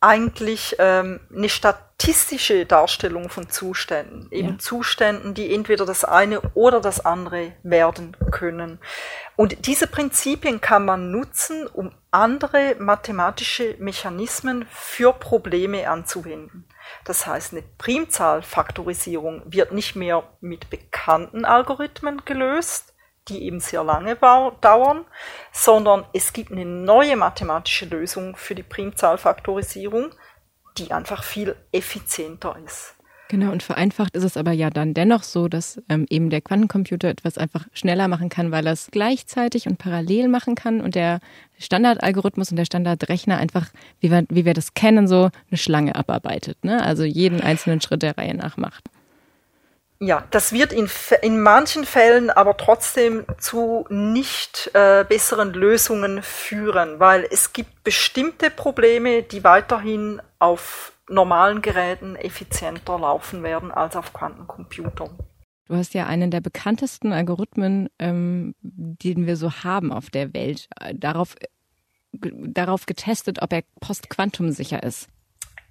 eigentlich 0.00 0.76
ähm, 0.78 1.20
eine 1.34 1.48
statistische 2.00 2.64
Darstellung 2.64 3.28
von 3.28 3.50
Zuständen, 3.50 4.28
eben 4.30 4.52
ja. 4.52 4.58
Zuständen, 4.58 5.34
die 5.34 5.52
entweder 5.52 5.84
das 5.84 6.04
eine 6.04 6.40
oder 6.54 6.80
das 6.80 7.04
andere 7.04 7.52
werden 7.64 8.16
können. 8.30 8.78
Und 9.34 9.66
diese 9.66 9.88
Prinzipien 9.88 10.60
kann 10.60 10.84
man 10.84 11.10
nutzen, 11.10 11.66
um 11.66 11.92
andere 12.12 12.76
mathematische 12.78 13.74
Mechanismen 13.80 14.64
für 14.70 15.12
Probleme 15.12 15.90
anzuwenden. 15.90 16.68
Das 17.04 17.26
heißt, 17.26 17.52
eine 17.52 17.62
Primzahlfaktorisierung 17.78 19.42
wird 19.46 19.72
nicht 19.72 19.96
mehr 19.96 20.22
mit 20.40 20.70
bekannten 20.70 21.44
Algorithmen 21.44 22.22
gelöst, 22.24 22.94
die 23.26 23.42
eben 23.42 23.60
sehr 23.60 23.82
lange 23.82 24.16
dauern, 24.16 25.04
sondern 25.52 26.06
es 26.12 26.32
gibt 26.32 26.52
eine 26.52 26.64
neue 26.64 27.16
mathematische 27.16 27.86
Lösung 27.86 28.36
für 28.36 28.54
die 28.54 28.62
Primzahlfaktorisierung, 28.62 30.12
die 30.78 30.92
einfach 30.92 31.24
viel 31.24 31.54
effizienter 31.72 32.56
ist. 32.64 32.94
Genau, 33.30 33.52
und 33.52 33.62
vereinfacht 33.62 34.16
ist 34.16 34.24
es 34.24 34.38
aber 34.38 34.52
ja 34.52 34.70
dann 34.70 34.94
dennoch 34.94 35.22
so, 35.22 35.48
dass 35.48 35.82
ähm, 35.90 36.06
eben 36.08 36.30
der 36.30 36.40
Quantencomputer 36.40 37.08
etwas 37.08 37.36
einfach 37.36 37.66
schneller 37.74 38.08
machen 38.08 38.30
kann, 38.30 38.50
weil 38.52 38.66
er 38.66 38.72
es 38.72 38.88
gleichzeitig 38.90 39.66
und 39.66 39.76
parallel 39.76 40.28
machen 40.28 40.54
kann 40.54 40.80
und 40.80 40.94
der 40.94 41.20
Standardalgorithmus 41.58 42.50
und 42.50 42.56
der 42.56 42.64
Standardrechner 42.64 43.36
einfach, 43.36 43.68
wie 44.00 44.10
wir, 44.10 44.24
wie 44.30 44.46
wir 44.46 44.54
das 44.54 44.72
kennen, 44.72 45.06
so 45.06 45.28
eine 45.50 45.58
Schlange 45.58 45.94
abarbeitet. 45.94 46.64
Ne? 46.64 46.82
Also 46.82 47.04
jeden 47.04 47.42
einzelnen 47.42 47.82
Schritt 47.82 48.00
der 48.00 48.16
Reihe 48.16 48.34
nach 48.34 48.56
macht. 48.56 48.84
Ja, 50.00 50.24
das 50.30 50.52
wird 50.52 50.72
in, 50.72 50.88
in 51.22 51.40
manchen 51.40 51.84
Fällen 51.84 52.30
aber 52.30 52.56
trotzdem 52.56 53.24
zu 53.38 53.84
nicht 53.88 54.70
äh, 54.72 55.04
besseren 55.08 55.52
Lösungen 55.52 56.22
führen, 56.22 57.00
weil 57.00 57.26
es 57.30 57.52
gibt 57.52 57.82
bestimmte 57.82 58.50
Probleme, 58.50 59.24
die 59.24 59.42
weiterhin 59.42 60.22
auf 60.38 60.92
normalen 61.08 61.62
Geräten 61.62 62.14
effizienter 62.14 62.98
laufen 62.98 63.42
werden 63.42 63.72
als 63.72 63.96
auf 63.96 64.12
Quantencomputern. 64.12 65.10
Du 65.66 65.74
hast 65.74 65.94
ja 65.94 66.06
einen 66.06 66.30
der 66.30 66.40
bekanntesten 66.40 67.12
Algorithmen, 67.12 67.88
ähm, 67.98 68.54
den 68.60 69.26
wir 69.26 69.36
so 69.36 69.50
haben 69.64 69.92
auf 69.92 70.10
der 70.10 70.32
Welt, 70.32 70.68
äh, 70.80 70.94
darauf, 70.94 71.34
darauf 72.12 72.86
getestet, 72.86 73.42
ob 73.42 73.52
er 73.52 73.64
postquantumsicher 73.80 74.82
ist. 74.82 75.08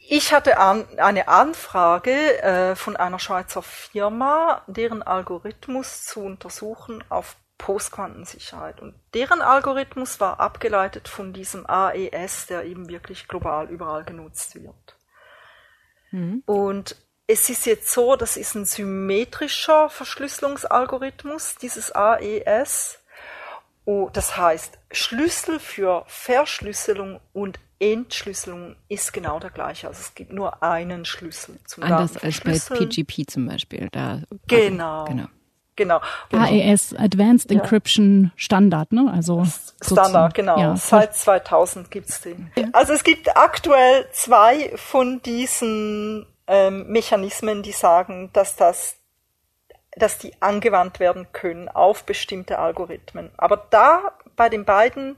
Ich 0.10 0.34
hatte 0.34 0.58
an, 0.58 0.88
eine 1.00 1.28
Anfrage 1.28 2.41
äh, 2.41 2.76
von 2.78 2.96
einer 2.96 3.20
Schweizer 3.20 3.62
Firma, 3.62 4.63
deren 4.67 5.04
Algorithmus 5.04 6.06
zu 6.06 6.22
untersuchen 6.22 7.04
auf 7.10 7.36
Postquantensicherheit. 7.58 8.80
Und 8.80 8.96
deren 9.13 9.41
Algorithmus 9.41 10.22
war 10.22 10.39
abgeleitet 10.39 11.10
von 11.10 11.34
diesem 11.34 11.70
AES, 11.70 12.46
der 12.46 12.63
eben 12.63 12.88
wirklich 12.88 13.28
global 13.28 13.70
überall 13.70 14.06
genutzt 14.06 14.56
wird. 14.56 14.96
Mhm. 16.12 16.41
Und 16.46 16.96
es 17.28 17.50
ist 17.50 17.65
jetzt 17.65 17.91
so, 17.91 18.15
das 18.15 18.38
ist 18.38 18.56
ein 18.56 18.63
symmetrischer 18.63 19.89
Verschlüsselungsalgorithmus, 19.89 21.56
dieses 21.56 21.91
AES. 21.91 23.00
Oh, 23.84 24.10
das 24.13 24.38
heißt, 24.38 24.80
Schlüssel 24.89 25.60
für 25.60 26.06
Verschlüsselung 26.08 27.20
und 27.34 27.60
Entschlüsselung 27.80 28.76
ist 28.90 29.13
genau 29.13 29.40
der 29.40 29.52
gleiche. 29.52 29.88
Also 29.88 30.02
es 30.02 30.16
gibt 30.16 30.34
nur 30.34 30.63
einen 30.63 31.06
Schlüssel 31.06 31.60
zum 31.66 31.84
Anders 31.84 32.18
als 32.18 32.42
bei 32.42 32.58
PGP 32.58 33.30
zum 33.30 33.48
Beispiel. 33.48 33.90
Da, 33.92 34.22
genau. 34.48 35.02
Also, 35.02 35.13
genau. 35.13 35.28
Genau. 35.78 36.00
AES, 36.32 36.96
Advanced 36.96 37.52
ja. 37.52 37.60
Encryption 37.60 38.32
Standard, 38.36 38.92
ne? 38.92 39.12
Also 39.13 39.46
Standard, 39.80 40.34
genau. 40.34 40.60
Ja. 40.60 40.76
Seit 40.76 41.16
2000 41.16 41.92
gibt's 41.92 42.22
den. 42.22 42.52
Ja. 42.58 42.68
Also 42.74 42.94
es 42.94 43.04
gibt 43.04 43.38
aktuell 43.38 44.08
zwei 44.12 44.74
von 44.76 45.22
diesen 45.22 46.26
ähm, 46.48 46.88
Mechanismen, 46.88 47.62
die 47.62 47.74
sagen, 47.74 48.32
dass 48.34 48.56
das 48.56 48.96
dass 49.96 50.20
die 50.20 50.40
angewandt 50.42 51.00
werden 51.00 51.28
können 51.32 51.70
auf 51.70 52.04
bestimmte 52.04 52.60
Algorithmen. 52.60 53.32
Aber 53.38 53.66
da 53.70 54.13
bei 54.36 54.48
den 54.48 54.63
beiden 54.63 55.18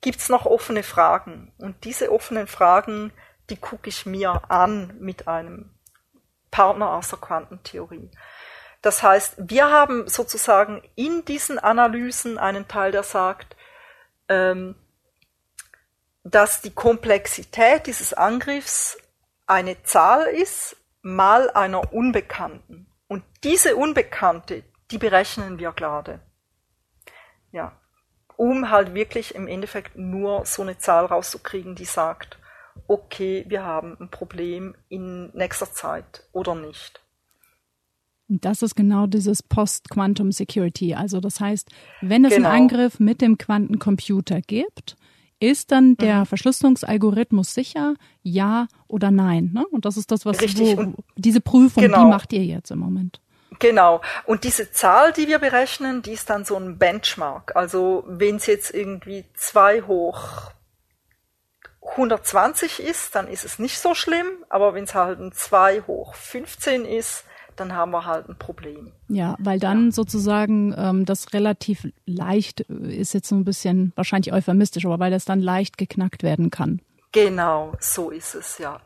gibt's 0.00 0.28
noch 0.28 0.46
offene 0.46 0.82
Fragen. 0.82 1.52
Und 1.58 1.84
diese 1.84 2.12
offenen 2.12 2.46
Fragen, 2.46 3.12
die 3.48 3.56
gucke 3.56 3.88
ich 3.88 4.06
mir 4.06 4.50
an 4.50 4.96
mit 4.98 5.28
einem 5.28 5.70
Partner 6.50 6.92
aus 6.92 7.10
der 7.10 7.18
Quantentheorie. 7.18 8.10
Das 8.82 9.02
heißt, 9.02 9.34
wir 9.38 9.70
haben 9.70 10.08
sozusagen 10.08 10.82
in 10.94 11.24
diesen 11.24 11.58
Analysen 11.58 12.38
einen 12.38 12.66
Teil, 12.66 12.92
der 12.92 13.02
sagt, 13.02 13.56
ähm, 14.28 14.74
dass 16.24 16.62
die 16.62 16.74
Komplexität 16.74 17.86
dieses 17.86 18.14
Angriffs 18.14 18.98
eine 19.46 19.82
Zahl 19.82 20.26
ist 20.26 20.76
mal 21.02 21.50
einer 21.50 21.92
Unbekannten. 21.92 22.86
Und 23.08 23.24
diese 23.42 23.76
Unbekannte, 23.76 24.62
die 24.90 24.98
berechnen 24.98 25.58
wir 25.58 25.72
gerade. 25.72 26.20
Ja 27.52 27.79
um 28.40 28.70
halt 28.70 28.94
wirklich 28.94 29.34
im 29.34 29.46
Endeffekt 29.46 29.98
nur 29.98 30.46
so 30.46 30.62
eine 30.62 30.78
Zahl 30.78 31.04
rauszukriegen, 31.04 31.74
die 31.74 31.84
sagt, 31.84 32.38
okay, 32.88 33.44
wir 33.48 33.66
haben 33.66 33.98
ein 34.00 34.10
Problem 34.10 34.74
in 34.88 35.28
nächster 35.34 35.70
Zeit 35.70 36.22
oder 36.32 36.54
nicht. 36.54 37.02
Das 38.28 38.62
ist 38.62 38.76
genau 38.76 39.06
dieses 39.06 39.42
Post-Quantum 39.42 40.32
Security. 40.32 40.94
Also 40.94 41.20
das 41.20 41.38
heißt, 41.38 41.68
wenn 42.00 42.24
es 42.24 42.34
genau. 42.34 42.48
einen 42.48 42.62
Angriff 42.62 42.98
mit 42.98 43.20
dem 43.20 43.36
Quantencomputer 43.36 44.40
gibt, 44.40 44.96
ist 45.38 45.70
dann 45.70 45.98
der 45.98 46.20
mhm. 46.20 46.26
Verschlüsselungsalgorithmus 46.26 47.52
sicher, 47.52 47.94
ja 48.22 48.68
oder 48.88 49.10
nein? 49.10 49.50
Ne? 49.52 49.66
Und 49.70 49.84
das 49.84 49.98
ist 49.98 50.10
das, 50.12 50.24
was 50.24 50.40
wo, 50.40 50.94
diese 51.16 51.42
Prüfung, 51.42 51.82
genau. 51.82 52.04
die 52.04 52.08
macht 52.08 52.32
ihr 52.32 52.44
jetzt 52.46 52.70
im 52.70 52.78
Moment. 52.78 53.20
Genau. 53.60 54.00
Und 54.24 54.42
diese 54.42 54.72
Zahl, 54.72 55.12
die 55.12 55.28
wir 55.28 55.38
berechnen, 55.38 56.02
die 56.02 56.12
ist 56.12 56.28
dann 56.28 56.44
so 56.44 56.56
ein 56.56 56.78
Benchmark. 56.78 57.54
Also 57.54 58.04
wenn 58.08 58.36
es 58.36 58.46
jetzt 58.46 58.74
irgendwie 58.74 59.24
2 59.34 59.82
hoch 59.82 60.50
120 61.92 62.80
ist, 62.80 63.14
dann 63.14 63.28
ist 63.28 63.44
es 63.44 63.58
nicht 63.58 63.78
so 63.78 63.94
schlimm. 63.94 64.26
Aber 64.48 64.74
wenn 64.74 64.84
es 64.84 64.94
halt 64.94 65.20
ein 65.20 65.32
2 65.32 65.82
hoch 65.86 66.14
15 66.14 66.84
ist, 66.84 67.24
dann 67.56 67.74
haben 67.74 67.90
wir 67.90 68.06
halt 68.06 68.28
ein 68.28 68.36
Problem. 68.36 68.92
Ja, 69.08 69.36
weil 69.38 69.60
dann 69.60 69.86
ja. 69.86 69.92
sozusagen 69.92 70.74
ähm, 70.76 71.04
das 71.04 71.34
relativ 71.34 71.86
leicht 72.06 72.64
äh, 72.70 72.96
ist 72.96 73.12
jetzt 73.12 73.28
so 73.28 73.34
ein 73.34 73.44
bisschen 73.44 73.92
wahrscheinlich 73.94 74.32
euphemistisch, 74.32 74.86
aber 74.86 74.98
weil 74.98 75.10
das 75.10 75.26
dann 75.26 75.40
leicht 75.40 75.76
geknackt 75.76 76.22
werden 76.22 76.50
kann. 76.50 76.80
Genau, 77.12 77.74
so 77.78 78.10
ist 78.10 78.34
es, 78.34 78.58
ja. 78.58 78.80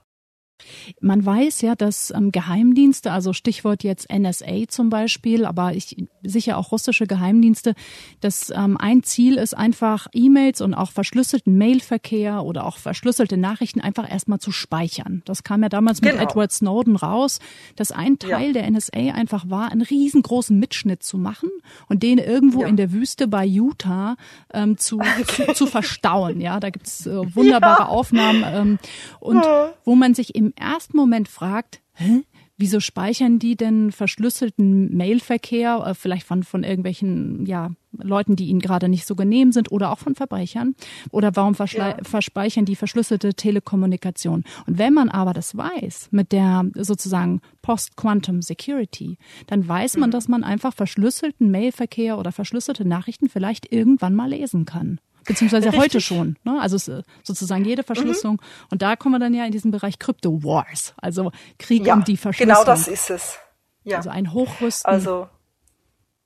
Man 1.01 1.25
weiß 1.25 1.61
ja, 1.63 1.75
dass 1.75 2.11
ähm, 2.11 2.33
Geheimdienste, 2.33 3.13
also 3.13 3.33
Stichwort 3.33 3.83
jetzt 3.83 4.09
NSA 4.13 4.69
zum 4.69 4.89
Beispiel, 4.89 5.45
aber 5.45 5.75
ich 5.75 5.97
sicher 6.23 6.57
auch 6.57 6.73
russische 6.73 7.07
Geheimdienste, 7.07 7.75
dass 8.21 8.51
ähm, 8.51 8.77
ein 8.79 9.03
Ziel 9.03 9.37
ist 9.37 9.55
einfach 9.55 10.07
E-Mails 10.13 10.61
und 10.61 10.75
auch 10.75 10.91
verschlüsselten 10.91 11.59
Mailverkehr 11.59 12.45
oder 12.45 12.67
auch 12.67 12.79
verschlüsselte 12.79 13.37
Nachrichten 13.37 13.81
einfach 13.81 14.11
erstmal 14.11 14.39
zu 14.39 14.53
speichern. 14.53 15.23
Das 15.25 15.43
kam 15.43 15.63
ja 15.63 15.69
damals 15.69 16.01
genau. 16.01 16.15
mit 16.15 16.23
Edward 16.23 16.53
Snowden 16.53 16.97
raus, 16.97 17.41
dass 17.77 17.93
ein 17.93 18.19
Teil 18.19 18.49
ja. 18.49 18.63
der 18.63 18.71
NSA 18.71 19.13
einfach 19.15 19.51
war, 19.51 19.71
einen 19.71 19.83
riesengroßen 19.83 20.59
Mitschnitt 20.59 21.03
zu 21.03 21.19
machen 21.19 21.51
und 21.89 22.03
den 22.03 22.19
irgendwo 22.19 22.63
ja. 22.63 22.69
in 22.69 22.77
der 22.77 22.93
Wüste 22.93 23.29
bei 23.29 23.45
Utah 23.45 24.17
ähm, 24.53 24.79
zu, 24.79 25.01
zu, 25.27 25.53
zu, 25.53 25.67
verstauen. 25.67 26.41
Ja, 26.41 26.61
da 26.61 26.71
gibt's 26.71 27.07
äh, 27.07 27.35
wunderbare 27.35 27.83
ja. 27.83 27.89
Aufnahmen 27.89 28.45
ähm, 28.47 28.79
und 29.21 29.45
wo 29.85 29.95
man 29.95 30.15
sich 30.15 30.35
im 30.35 30.44
ersten 30.57 30.97
Moment 30.97 31.29
fragt, 31.29 31.81
hä? 31.95 32.23
Wieso 32.57 32.79
speichern 32.79 33.41
die 33.41 33.57
denn 33.57 33.91
verschlüsselten 33.91 34.97
Mailverkehr, 34.97 35.83
äh, 35.85 35.95
vielleicht 35.95 36.25
von, 36.25 36.45
von 36.45 36.63
irgendwelchen 36.63 37.47
ja, 37.47 37.73
Leuten, 37.91 38.37
die 38.37 38.47
ihnen 38.47 38.61
gerade 38.61 38.89
nicht 38.89 39.07
so 39.07 39.17
genehm 39.17 39.51
sind 39.51 39.73
oder 39.73 39.91
auch 39.91 39.99
von 39.99 40.15
Verbrechern? 40.15 40.77
Oder 41.11 41.35
warum 41.35 41.57
ja. 41.73 41.97
verspeichern 42.05 42.65
die 42.65 42.77
verschlüsselte 42.77 43.35
Telekommunikation? 43.35 44.45
Und 44.69 44.79
wenn 44.79 44.95
man 44.95 45.09
aber 45.09 45.33
das 45.33 45.57
weiß 45.57 46.11
mit 46.13 46.31
der 46.31 46.71
sozusagen 46.77 47.41
Post-Quantum 47.63 48.41
Security, 48.41 49.19
dann 49.49 49.67
weiß 49.67 49.97
man, 49.97 50.11
mhm. 50.11 50.13
dass 50.13 50.29
man 50.29 50.45
einfach 50.45 50.73
verschlüsselten 50.73 51.51
Mailverkehr 51.51 52.19
oder 52.19 52.31
verschlüsselte 52.31 52.87
Nachrichten 52.87 53.29
vielleicht 53.29 53.73
irgendwann 53.73 54.15
mal 54.15 54.31
lesen 54.31 54.65
kann 54.65 55.01
beziehungsweise 55.25 55.67
Richtig. 55.67 55.83
heute 55.83 56.01
schon. 56.01 56.37
Ne? 56.45 56.59
Also 56.61 56.79
sozusagen 57.23 57.65
jede 57.65 57.83
Verschlüsselung. 57.83 58.37
Mhm. 58.37 58.67
Und 58.71 58.83
da 58.83 58.97
kommen 58.97 59.15
wir 59.15 59.19
dann 59.19 59.35
ja 59.35 59.45
in 59.45 59.53
diesen 59.53 59.71
Bereich 59.71 59.99
Crypto 59.99 60.43
Wars, 60.43 60.95
also 60.97 61.33
Krieg 61.59 61.87
ja, 61.87 61.95
um 61.95 62.05
die 62.05 62.17
Verschlüsselung. 62.17 62.65
Genau 62.65 62.65
das 62.65 62.89
ist 62.89 63.11
es. 63.11 63.39
Ja. 63.83 63.99
Also 63.99 64.11
ein 64.11 64.33
Hochrüsten. 64.33 64.91
Also 64.91 65.29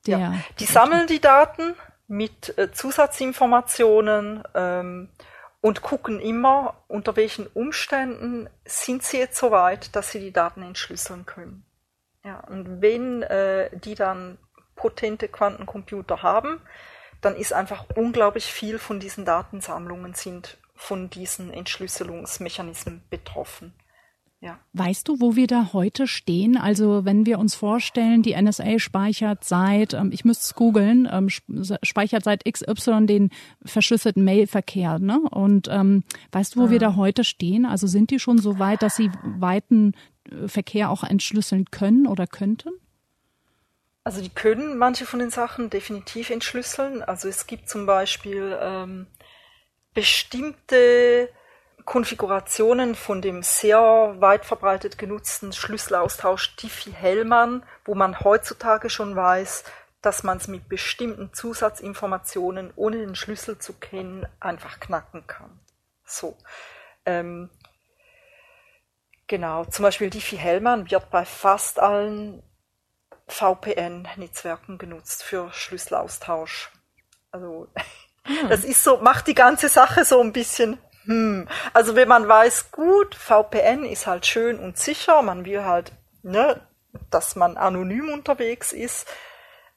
ja. 0.05 0.35
die 0.59 0.65
sammeln 0.65 1.07
die 1.07 1.19
Daten 1.19 1.75
mit 2.07 2.57
äh, 2.57 2.71
Zusatzinformationen 2.71 4.43
ähm, 4.55 5.09
und 5.61 5.81
gucken 5.81 6.19
immer, 6.19 6.83
unter 6.87 7.15
welchen 7.15 7.47
Umständen 7.47 8.49
sind 8.65 9.03
sie 9.03 9.17
jetzt 9.17 9.37
so 9.37 9.51
weit, 9.51 9.95
dass 9.95 10.11
sie 10.11 10.19
die 10.19 10.31
Daten 10.31 10.63
entschlüsseln 10.63 11.25
können. 11.25 11.65
Ja, 12.23 12.39
und 12.41 12.81
wenn 12.81 13.23
äh, 13.23 13.69
die 13.77 13.95
dann 13.95 14.37
potente 14.75 15.27
Quantencomputer 15.27 16.23
haben, 16.23 16.61
dann 17.21 17.35
ist 17.35 17.53
einfach 17.53 17.85
unglaublich 17.95 18.45
viel 18.45 18.79
von 18.79 18.99
diesen 18.99 19.25
Datensammlungen 19.25 20.13
sind 20.13 20.57
von 20.75 21.09
diesen 21.09 21.51
Entschlüsselungsmechanismen 21.51 23.01
betroffen. 23.09 23.73
Ja. 24.41 24.57
Weißt 24.71 25.05
du, 25.09 25.19
wo 25.19 25.35
wir 25.35 25.47
da 25.47 25.73
heute 25.73 26.07
stehen? 26.07 26.55
Also 26.55 27.03
wenn 27.03 27.25
wir 27.25 27.39
uns 27.39 27.55
vorstellen, 27.55 28.21
die 28.21 28.41
NSA 28.41 28.79
speichert 28.79 29.43
seit, 29.43 29.93
ähm, 29.93 30.11
ich 30.13 30.23
müsste 30.23 30.43
es 30.43 30.55
googeln, 30.55 31.09
ähm, 31.11 31.27
speichert 31.83 32.23
seit 32.23 32.45
XY 32.45 33.05
den 33.05 33.31
verschlüsselten 33.65 34.23
Mailverkehr. 34.23 34.97
Ne? 34.97 35.19
Und 35.19 35.67
ähm, 35.69 36.03
weißt 36.31 36.55
du, 36.55 36.61
wo 36.61 36.67
mhm. 36.67 36.71
wir 36.71 36.79
da 36.79 36.95
heute 36.95 37.25
stehen? 37.25 37.65
Also 37.65 37.85
sind 37.87 38.11
die 38.11 38.19
schon 38.19 38.37
so 38.37 38.59
weit, 38.59 38.81
dass 38.81 38.95
sie 38.95 39.11
weiten 39.23 39.91
äh, 40.31 40.47
Verkehr 40.47 40.89
auch 40.89 41.03
entschlüsseln 41.03 41.65
können 41.65 42.07
oder 42.07 42.25
könnten? 42.25 42.69
Also 44.09 44.23
die 44.23 44.33
können 44.33 44.79
manche 44.79 45.05
von 45.05 45.19
den 45.19 45.29
Sachen 45.29 45.69
definitiv 45.69 46.31
entschlüsseln. 46.31 47.03
Also 47.03 47.27
es 47.27 47.45
gibt 47.45 47.69
zum 47.69 47.85
Beispiel 47.85 48.57
ähm, 48.59 49.05
bestimmte 49.93 51.29
Konfigurationen 51.85 52.95
von 52.95 53.21
dem 53.21 53.43
sehr 53.43 54.15
weit 54.17 54.45
verbreitet 54.45 54.97
genutzten 54.97 55.53
Schlüsselaustausch 55.53 56.55
Diffie-Hellman, 56.55 57.61
wo 57.85 57.93
man 57.93 58.19
heutzutage 58.21 58.89
schon 58.89 59.15
weiß, 59.15 59.63
dass 60.01 60.23
man 60.23 60.37
es 60.37 60.47
mit 60.47 60.67
bestimmten 60.67 61.31
Zusatzinformationen, 61.31 62.73
ohne 62.77 62.97
den 62.97 63.13
Schlüssel 63.13 63.59
zu 63.59 63.73
kennen, 63.73 64.25
einfach 64.39 64.79
knacken 64.79 65.27
kann. 65.27 65.59
So. 66.03 66.35
Ähm, 67.05 67.51
genau, 69.27 69.65
zum 69.65 69.83
Beispiel 69.83 70.09
Diffie-Hellman 70.09 70.89
wird 70.89 71.11
bei 71.11 71.25
fast 71.25 71.79
allen 71.79 72.41
VPN-Netzwerken 73.31 74.77
genutzt 74.77 75.23
für 75.23 75.51
Schlüsselaustausch. 75.51 76.71
Also 77.31 77.67
ja. 78.27 78.47
das 78.49 78.63
ist 78.63 78.83
so, 78.83 78.97
macht 78.97 79.27
die 79.27 79.35
ganze 79.35 79.69
Sache 79.69 80.05
so 80.05 80.19
ein 80.21 80.33
bisschen 80.33 80.79
hm. 81.09 81.47
Also 81.73 81.95
wenn 81.95 82.07
man 82.07 82.27
weiß, 82.27 82.71
gut, 82.71 83.15
VPN 83.15 83.83
ist 83.83 84.05
halt 84.05 84.27
schön 84.27 84.59
und 84.59 84.77
sicher, 84.77 85.23
man 85.23 85.43
will 85.43 85.63
halt, 85.63 85.91
ne, 86.21 86.61
dass 87.09 87.35
man 87.35 87.57
anonym 87.57 88.09
unterwegs 88.09 88.73
ist, 88.73 89.07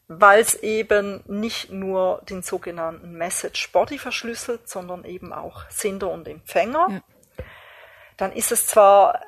weil 0.08 0.40
es 0.40 0.54
eben 0.56 1.22
nicht 1.26 1.70
nur 1.70 2.20
den 2.28 2.42
sogenannten 2.42 3.12
Message 3.12 3.72
Body 3.72 3.98
verschlüsselt, 3.98 4.68
sondern 4.68 5.04
eben 5.04 5.32
auch 5.32 5.64
Sender 5.70 6.10
und 6.10 6.28
Empfänger. 6.28 6.88
Ja. 6.90 7.44
Dann 8.18 8.32
ist 8.32 8.52
es 8.52 8.66
zwar 8.66 9.22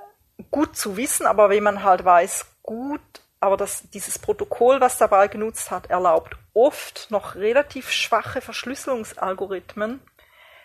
gut 0.51 0.77
zu 0.77 0.99
wissen, 0.99 1.27
aber 1.27 1.49
wenn 1.49 1.63
man 1.63 1.85
halt 1.85 2.05
weiß, 2.05 2.47
gut, 2.63 3.01
aber 3.45 3.59
das, 3.59 3.85
dieses 3.91 4.19
Protokoll, 4.19 4.81
was 4.81 4.97
dabei 4.97 5.29
genutzt 5.29 5.71
hat, 5.71 5.91
erlaubt 5.91 6.37
oft 6.55 7.09
noch 7.11 7.35
relativ 7.35 7.91
schwache 7.91 8.41
Verschlüsselungsalgorithmen, 8.41 10.01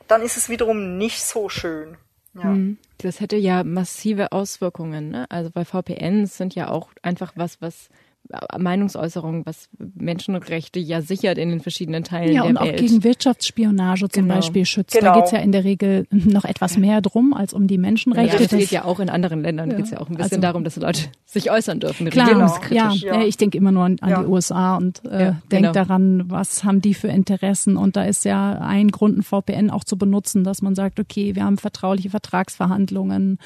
dann 0.08 0.22
ist 0.22 0.38
es 0.38 0.48
wiederum 0.48 0.98
nicht 0.98 1.22
so 1.22 1.50
schön. 1.50 1.98
Ja. 2.34 2.44
Hm. 2.44 2.78
Das 3.00 3.20
hätte 3.20 3.36
ja 3.36 3.66
massive 3.66 4.32
Auswirkungen, 4.32 5.10
ne? 5.10 5.26
Also 5.30 5.50
weil 5.54 5.66
VPNs 5.66 6.38
sind 6.38 6.56
ja 6.56 6.70
auch 6.70 6.90
einfach 7.02 7.34
was, 7.36 7.62
was 7.62 7.90
Meinungsäußerung, 8.58 9.46
was 9.46 9.70
Menschenrechte 9.78 10.80
ja 10.80 11.02
sichert 11.02 11.38
in 11.38 11.50
den 11.50 11.62
verschiedenen 11.62 12.04
Teilen 12.04 12.34
ja, 12.34 12.44
der 12.44 12.50
Welt. 12.50 12.56
Ja, 12.56 12.62
und 12.64 12.70
auch 12.70 12.76
gegen 12.76 13.04
Wirtschaftsspionage 13.04 14.10
zum 14.10 14.24
genau. 14.24 14.36
Beispiel 14.36 14.66
schützt. 14.66 14.94
Genau. 14.94 15.14
Da 15.14 15.16
geht 15.16 15.26
es 15.26 15.32
ja 15.32 15.40
in 15.40 15.52
der 15.52 15.64
Regel 15.64 16.06
noch 16.12 16.46
etwas 16.46 16.78
mehr 16.78 17.02
drum 17.02 17.34
als 17.34 17.54
um 17.54 17.68
die 17.68 17.78
Menschenrechte. 17.78 18.38
Ja, 18.38 18.48
das 18.48 18.60
geht 18.60 18.72
ja 18.72 18.86
auch 18.86 19.00
in 19.00 19.10
anderen 19.10 19.42
Ländern, 19.42 19.72
ja. 19.72 19.78
geht 19.78 19.86
es 19.86 19.92
ja 19.92 20.00
auch 20.00 20.10
ein 20.10 20.16
bisschen 20.16 20.24
also, 20.24 20.42
darum, 20.42 20.64
dass 20.64 20.76
Leute 20.76 21.02
sich 21.26 21.50
äußern 21.50 21.80
dürfen. 21.80 22.10
Klar, 22.10 22.60
ja, 22.70 22.92
ja, 22.92 23.22
ich 23.24 23.38
denke 23.38 23.58
immer 23.58 23.72
nur 23.72 23.84
an, 23.84 23.98
an 24.02 24.24
die 24.24 24.30
USA 24.30 24.78
und 24.78 25.04
äh, 25.06 25.24
ja, 25.24 25.42
denke 25.52 25.72
genau. 25.72 25.72
daran, 25.72 26.30
was 26.30 26.64
haben 26.64 26.82
die 26.82 26.94
für 26.94 27.08
Interessen. 27.08 27.78
Und 27.78 27.96
da 27.96 28.04
ist 28.04 28.26
ja 28.26 28.60
ein 28.60 28.90
Grund, 28.90 29.18
ein 29.18 29.24
VPN 29.24 29.72
auch 29.72 29.84
zu 29.84 29.98
benutzen, 29.98 30.44
dass 30.44 30.62
man 30.62 30.76
sagt, 30.76 31.00
okay, 31.00 31.36
wir 31.36 31.44
haben 31.44 31.58
vertrauliche 31.58 32.10
Vertragsverhandlungen 32.10 33.40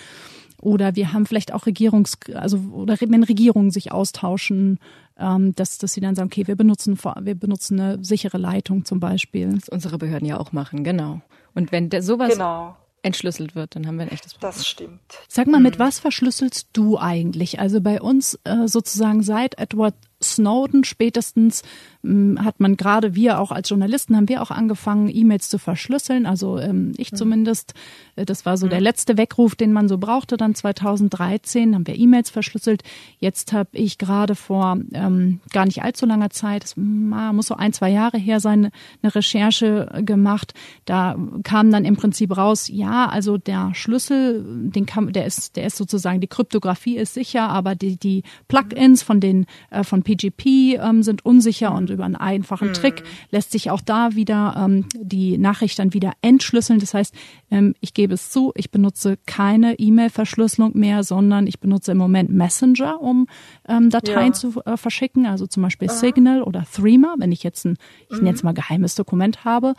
oder 0.64 0.96
wir 0.96 1.12
haben 1.12 1.26
vielleicht 1.26 1.54
auch 1.54 1.66
Regierungs, 1.66 2.18
also 2.34 2.58
oder 2.72 2.96
wenn 3.00 3.24
Regierungen 3.24 3.70
sich 3.70 3.92
austauschen, 3.92 4.80
ähm, 5.18 5.54
dass, 5.56 5.78
dass 5.78 5.94
sie 5.94 6.02
dann 6.02 6.16
sagen, 6.16 6.28
okay, 6.28 6.48
wir 6.48 6.56
benutzen, 6.56 6.98
wir 6.98 7.36
benutzen 7.36 7.80
eine 7.80 8.04
sichere 8.04 8.38
Leitung 8.38 8.86
zum 8.86 9.00
Beispiel. 9.00 9.54
Das 9.54 9.70
unsere 9.70 9.98
Behörden 9.98 10.28
ja 10.28 10.40
auch 10.40 10.54
machen, 10.54 10.84
genau. 10.84 11.22
Und 11.54 11.72
wenn 11.72 11.90
der 11.90 12.02
sowas 12.02 12.34
genau. 12.34 12.78
entschlüsselt 13.02 13.56
wird, 13.56 13.76
dann 13.76 13.86
haben 13.86 13.98
wir 13.98 14.04
ein 14.04 14.12
echtes 14.12 14.34
Problem. 14.34 14.52
Das 14.52 14.66
stimmt. 14.66 15.02
Sag 15.28 15.48
mal, 15.48 15.60
mit 15.60 15.76
mhm. 15.76 15.84
was 15.84 16.00
verschlüsselst 16.00 16.70
du 16.74 16.98
eigentlich? 16.98 17.60
Also 17.60 17.82
bei 17.82 18.02
uns 18.02 18.40
äh, 18.46 18.68
sozusagen 18.68 19.22
seit 19.22 19.60
Edward 19.60 19.96
Snowden 20.24 20.84
spätestens 20.84 21.64
hm, 22.04 22.44
hat 22.44 22.60
man 22.60 22.76
gerade 22.78 23.16
wir 23.16 23.40
auch 23.40 23.52
als 23.52 23.70
Journalisten 23.70 24.16
haben 24.16 24.28
wir 24.30 24.42
auch 24.42 24.52
angefangen 24.52 25.10
E-Mails 25.14 25.50
zu 25.50 25.58
verschlüsseln. 25.58 26.26
Also 26.26 26.60
ähm, 26.60 26.94
ich 26.98 27.12
mhm. 27.12 27.16
zumindest. 27.16 27.74
Äh, 28.16 28.26
das 28.26 28.46
war 28.46 28.58
so 28.58 28.66
mhm. 28.66 28.72
der 28.72 28.82
letzte 28.82 29.18
Weckruf 29.18 29.56
den 29.56 29.74
man 29.74 29.88
so 29.88 29.98
brauchte 29.98 30.38
dann 30.38 30.56
2013 30.56 31.76
haben 31.76 31.88
wir 31.88 31.98
E-Mails 31.98 32.30
verschlüsselt. 32.30 32.84
Jetzt 33.20 33.54
habe 33.54 33.70
ich 33.74 33.98
gerade 33.98 34.36
vor 34.36 34.78
ähm, 34.94 35.40
gar 35.52 35.66
nicht 35.66 35.84
allzu 35.84 36.06
langer 36.06 36.30
Zeit 36.30 36.64
es 36.64 36.76
muss 36.76 37.48
so 37.48 37.56
ein 37.56 37.74
zwei 37.74 37.90
Jahre 37.90 38.18
her 38.18 38.40
sein 38.40 38.72
eine 39.02 39.16
Recherche 39.16 40.02
gemacht. 40.06 40.54
Da 40.86 41.18
kam 41.44 41.72
dann 41.72 41.86
im 41.86 41.96
Prinzip 41.96 42.36
raus 42.36 42.68
ja 42.68 43.08
also 43.08 43.38
der 43.38 43.72
Schlüssel 43.74 44.44
den 44.44 44.86
kann 44.86 45.14
der 45.14 45.26
ist 45.26 45.56
der 45.56 45.66
ist 45.66 45.78
sozusagen 45.78 46.22
die 46.22 46.28
Kryptographie 46.28 46.98
ist 46.98 47.14
sicher 47.14 47.50
aber 47.50 47.76
die 47.76 47.98
die 47.98 48.24
Plugins 48.48 49.04
von 49.04 49.20
den 49.20 49.46
äh, 49.70 49.84
von 49.84 50.04
PGP 50.16 50.80
ähm, 50.82 51.04
sind 51.04 51.26
unsicher 51.26 51.74
und 51.74 51.90
über 51.90 52.06
einen 52.06 52.16
einfachen 52.16 52.70
mhm. 52.70 52.74
Trick 52.74 53.04
lässt 53.32 53.52
sich 53.52 53.72
auch 53.72 53.82
da 53.82 54.16
wieder 54.16 54.56
ähm, 54.58 54.86
die 54.96 55.38
Nachricht 55.38 55.80
dann 55.80 55.94
wieder 55.94 56.14
entschlüsseln. 56.22 56.80
Das 56.80 56.94
heißt, 56.94 57.14
ähm, 57.52 57.76
ich 57.80 57.94
gebe 57.94 58.14
es 58.14 58.30
zu, 58.30 58.52
ich 58.56 58.72
benutze 58.72 59.18
keine 59.26 59.80
E-Mail-Verschlüsselung 59.80 60.72
mehr, 60.78 61.04
sondern 61.04 61.48
ich 61.48 61.60
benutze 61.60 61.92
im 61.92 61.98
Moment 61.98 62.30
Messenger, 62.30 63.02
um 63.02 63.28
ähm, 63.68 63.90
Dateien 63.90 64.28
ja. 64.28 64.34
zu 64.34 64.62
äh, 64.66 64.78
verschicken, 64.78 65.26
also 65.26 65.48
zum 65.48 65.64
Beispiel 65.64 65.90
Aha. 65.90 65.96
Signal 65.96 66.44
oder 66.44 66.66
Threema, 66.72 67.16
wenn 67.18 67.32
ich 67.32 67.44
jetzt 67.44 67.66
ein, 67.66 67.78
ich 68.10 68.18
mhm. 68.18 68.24
nenne 68.24 68.36
es 68.36 68.44
mal 68.44 68.54
geheimes 68.54 68.96
Dokument 68.96 69.46
habe 69.46 69.74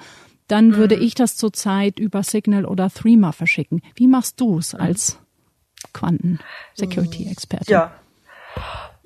dann 0.46 0.68
mhm. 0.68 0.76
würde 0.76 0.96
ich 0.96 1.14
das 1.14 1.36
zurzeit 1.38 1.98
über 1.98 2.22
Signal 2.22 2.66
oder 2.66 2.90
Threema 2.90 3.32
verschicken. 3.32 3.80
Wie 3.94 4.06
machst 4.06 4.38
du 4.42 4.58
es 4.58 4.74
mhm. 4.74 4.80
als 4.80 5.18
Quanten-Security-Experte? 5.94 7.70
Ja. 7.72 7.92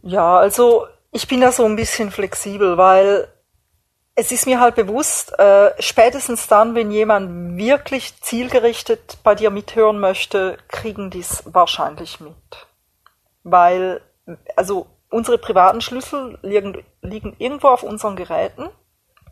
Ja, 0.02 0.38
also 0.38 0.86
ich 1.10 1.26
bin 1.28 1.40
da 1.40 1.52
so 1.52 1.64
ein 1.64 1.76
bisschen 1.76 2.10
flexibel, 2.10 2.76
weil 2.76 3.28
es 4.14 4.32
ist 4.32 4.46
mir 4.46 4.60
halt 4.60 4.74
bewusst, 4.74 5.38
äh, 5.38 5.70
spätestens 5.78 6.48
dann, 6.48 6.74
wenn 6.74 6.90
jemand 6.90 7.56
wirklich 7.56 8.20
zielgerichtet 8.20 9.18
bei 9.22 9.34
dir 9.34 9.50
mithören 9.50 10.00
möchte, 10.00 10.58
kriegen 10.66 11.10
die 11.10 11.20
es 11.20 11.44
wahrscheinlich 11.46 12.18
mit. 12.18 12.66
Weil, 13.44 14.00
also 14.56 14.86
unsere 15.08 15.38
privaten 15.38 15.80
Schlüssel 15.80 16.36
liegen, 16.42 16.84
liegen 17.00 17.36
irgendwo 17.38 17.68
auf 17.68 17.84
unseren 17.84 18.16
Geräten. 18.16 18.68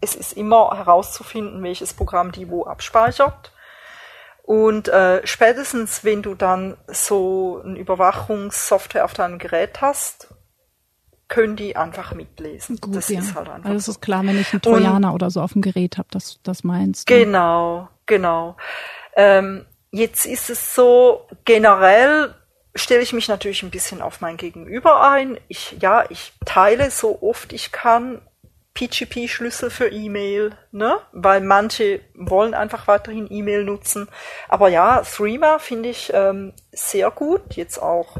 Es 0.00 0.14
ist 0.14 0.34
immer 0.34 0.76
herauszufinden, 0.76 1.62
welches 1.64 1.92
Programm 1.92 2.30
die 2.30 2.48
wo 2.48 2.64
abspeichert. 2.64 3.52
Und 4.44 4.86
äh, 4.86 5.26
spätestens, 5.26 6.04
wenn 6.04 6.22
du 6.22 6.36
dann 6.36 6.76
so 6.86 7.60
eine 7.64 7.76
Überwachungssoftware 7.76 9.04
auf 9.04 9.14
deinem 9.14 9.38
Gerät 9.38 9.80
hast 9.80 10.28
können 11.28 11.56
die 11.56 11.76
einfach 11.76 12.14
mitlesen. 12.14 12.78
Gut, 12.80 12.96
das 12.96 13.08
ja. 13.08 13.20
ist 13.20 13.34
halt 13.34 13.48
einfach. 13.48 13.68
Also 13.68 13.76
es 13.78 13.88
ist 13.88 14.00
klar, 14.00 14.24
wenn 14.24 14.38
ich 14.38 14.52
einen 14.52 14.62
Trojaner 14.62 15.08
Und, 15.08 15.14
oder 15.14 15.30
so 15.30 15.40
auf 15.40 15.52
dem 15.52 15.62
Gerät 15.62 15.98
habe, 15.98 16.08
das, 16.10 16.38
das 16.42 16.64
meinst 16.64 17.08
du. 17.08 17.14
Genau, 17.14 17.88
genau. 18.06 18.56
Ähm, 19.16 19.66
jetzt 19.90 20.26
ist 20.26 20.50
es 20.50 20.74
so, 20.74 21.26
generell 21.44 22.34
stelle 22.74 23.02
ich 23.02 23.12
mich 23.12 23.28
natürlich 23.28 23.62
ein 23.62 23.70
bisschen 23.70 24.02
auf 24.02 24.20
mein 24.20 24.36
Gegenüber 24.36 25.10
ein. 25.10 25.38
Ich, 25.48 25.76
ja, 25.80 26.04
ich 26.10 26.32
teile 26.44 26.90
so 26.90 27.22
oft 27.22 27.52
ich 27.52 27.72
kann 27.72 28.20
PGP-Schlüssel 28.76 29.70
für 29.70 29.88
E-Mail, 29.88 30.54
ne? 30.70 30.98
Weil 31.12 31.40
manche 31.40 32.00
wollen 32.14 32.52
einfach 32.52 32.86
weiterhin 32.86 33.26
E-Mail 33.30 33.64
nutzen. 33.64 34.06
Aber 34.48 34.68
ja, 34.68 35.00
Threema 35.00 35.58
finde 35.58 35.88
ich 35.88 36.12
ähm, 36.14 36.52
sehr 36.72 37.10
gut. 37.10 37.54
Jetzt 37.54 37.78
auch 37.78 38.18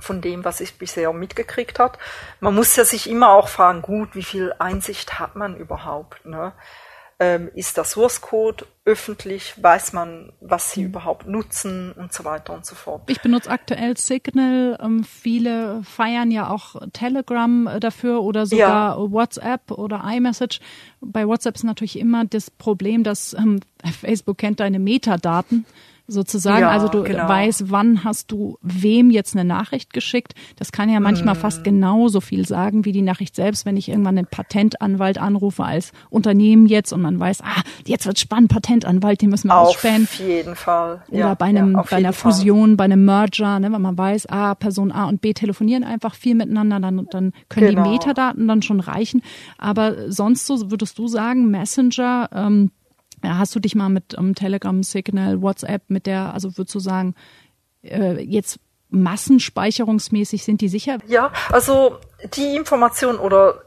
von 0.00 0.20
dem, 0.20 0.44
was 0.44 0.60
ich 0.60 0.78
bisher 0.78 1.12
mitgekriegt 1.12 1.78
hat. 1.78 1.98
Man 2.40 2.54
muss 2.54 2.76
ja 2.76 2.84
sich 2.84 3.08
immer 3.08 3.30
auch 3.30 3.48
fragen, 3.48 3.82
gut, 3.82 4.14
wie 4.14 4.22
viel 4.22 4.54
Einsicht 4.58 5.18
hat 5.18 5.36
man 5.36 5.56
überhaupt? 5.56 6.24
Ne? 6.24 6.52
Ähm, 7.22 7.50
ist 7.54 7.76
der 7.76 7.84
Source 7.84 8.22
Code 8.22 8.64
öffentlich? 8.86 9.62
Weiß 9.62 9.92
man, 9.92 10.32
was 10.40 10.72
sie 10.72 10.80
mhm. 10.80 10.86
überhaupt 10.86 11.26
nutzen 11.26 11.92
und 11.92 12.14
so 12.14 12.24
weiter 12.24 12.54
und 12.54 12.64
so 12.64 12.74
fort? 12.74 13.02
Ich 13.08 13.20
benutze 13.20 13.50
aktuell 13.50 13.94
Signal. 13.98 14.78
Ähm, 14.82 15.04
viele 15.04 15.82
feiern 15.84 16.30
ja 16.30 16.48
auch 16.48 16.76
Telegram 16.94 17.66
äh, 17.66 17.78
dafür 17.78 18.22
oder 18.22 18.46
sogar 18.46 18.98
ja. 18.98 19.12
WhatsApp 19.12 19.70
oder 19.70 20.02
iMessage. 20.06 20.60
Bei 21.02 21.26
WhatsApp 21.26 21.56
ist 21.56 21.64
natürlich 21.64 21.98
immer 21.98 22.24
das 22.24 22.50
Problem, 22.50 23.04
dass 23.04 23.34
ähm, 23.34 23.60
Facebook 24.00 24.38
kennt 24.38 24.60
deine 24.60 24.78
Metadaten 24.78 25.66
sozusagen. 26.10 26.62
Ja, 26.62 26.70
also 26.70 26.88
du 26.88 27.02
genau. 27.02 27.28
weißt, 27.28 27.70
wann 27.70 28.04
hast 28.04 28.30
du 28.30 28.58
wem 28.62 29.10
jetzt 29.10 29.34
eine 29.34 29.44
Nachricht 29.44 29.92
geschickt. 29.92 30.34
Das 30.56 30.72
kann 30.72 30.90
ja 30.90 31.00
manchmal 31.00 31.34
mm. 31.34 31.38
fast 31.38 31.64
genauso 31.64 32.20
viel 32.20 32.46
sagen 32.46 32.84
wie 32.84 32.92
die 32.92 33.02
Nachricht 33.02 33.36
selbst, 33.36 33.64
wenn 33.66 33.76
ich 33.76 33.88
irgendwann 33.88 34.18
einen 34.18 34.26
Patentanwalt 34.26 35.18
anrufe 35.18 35.64
als 35.64 35.92
Unternehmen 36.10 36.66
jetzt 36.66 36.92
und 36.92 37.00
man 37.00 37.18
weiß, 37.18 37.42
ah, 37.42 37.62
jetzt 37.86 38.06
wird 38.06 38.18
spannend, 38.18 38.50
Patentanwalt, 38.50 39.22
den 39.22 39.30
müssen 39.30 39.48
wir 39.48 39.56
auf 39.56 39.68
ausspähen. 39.68 40.04
Auf 40.04 40.18
jeden 40.18 40.56
Fall. 40.56 41.02
Oder 41.08 41.18
ja, 41.18 41.34
bei 41.34 41.46
einem, 41.46 41.72
ja, 41.72 41.84
bei 41.88 41.96
einer 41.96 42.12
Fusion, 42.12 42.70
Fall. 42.70 42.76
bei 42.76 42.84
einem 42.84 43.04
Merger, 43.04 43.60
ne, 43.60 43.72
wenn 43.72 43.82
man 43.82 43.96
weiß, 43.96 44.26
ah, 44.26 44.54
Person 44.54 44.92
A 44.92 45.08
und 45.08 45.20
B 45.20 45.32
telefonieren 45.32 45.84
einfach 45.84 46.14
viel 46.14 46.34
miteinander, 46.34 46.80
dann, 46.80 47.06
dann 47.10 47.32
können 47.48 47.68
genau. 47.68 47.84
die 47.84 47.90
Metadaten 47.90 48.48
dann 48.48 48.62
schon 48.62 48.80
reichen. 48.80 49.22
Aber 49.58 50.10
sonst 50.10 50.46
so 50.46 50.70
würdest 50.70 50.98
du 50.98 51.08
sagen, 51.08 51.50
Messenger, 51.50 52.28
ähm, 52.34 52.70
ja, 53.22 53.38
hast 53.38 53.54
du 53.54 53.60
dich 53.60 53.74
mal 53.74 53.88
mit 53.88 54.14
um, 54.16 54.34
Telegram, 54.34 54.82
Signal, 54.82 55.42
WhatsApp, 55.42 55.82
mit 55.88 56.06
der, 56.06 56.32
also 56.32 56.56
würdest 56.56 56.74
du 56.74 56.80
sagen, 56.80 57.14
äh, 57.82 58.22
jetzt 58.22 58.58
massenspeicherungsmäßig 58.90 60.44
sind 60.44 60.60
die 60.60 60.68
sicher? 60.68 60.98
Ja, 61.06 61.32
also 61.50 61.98
die 62.34 62.56
Information 62.56 63.18
oder 63.18 63.62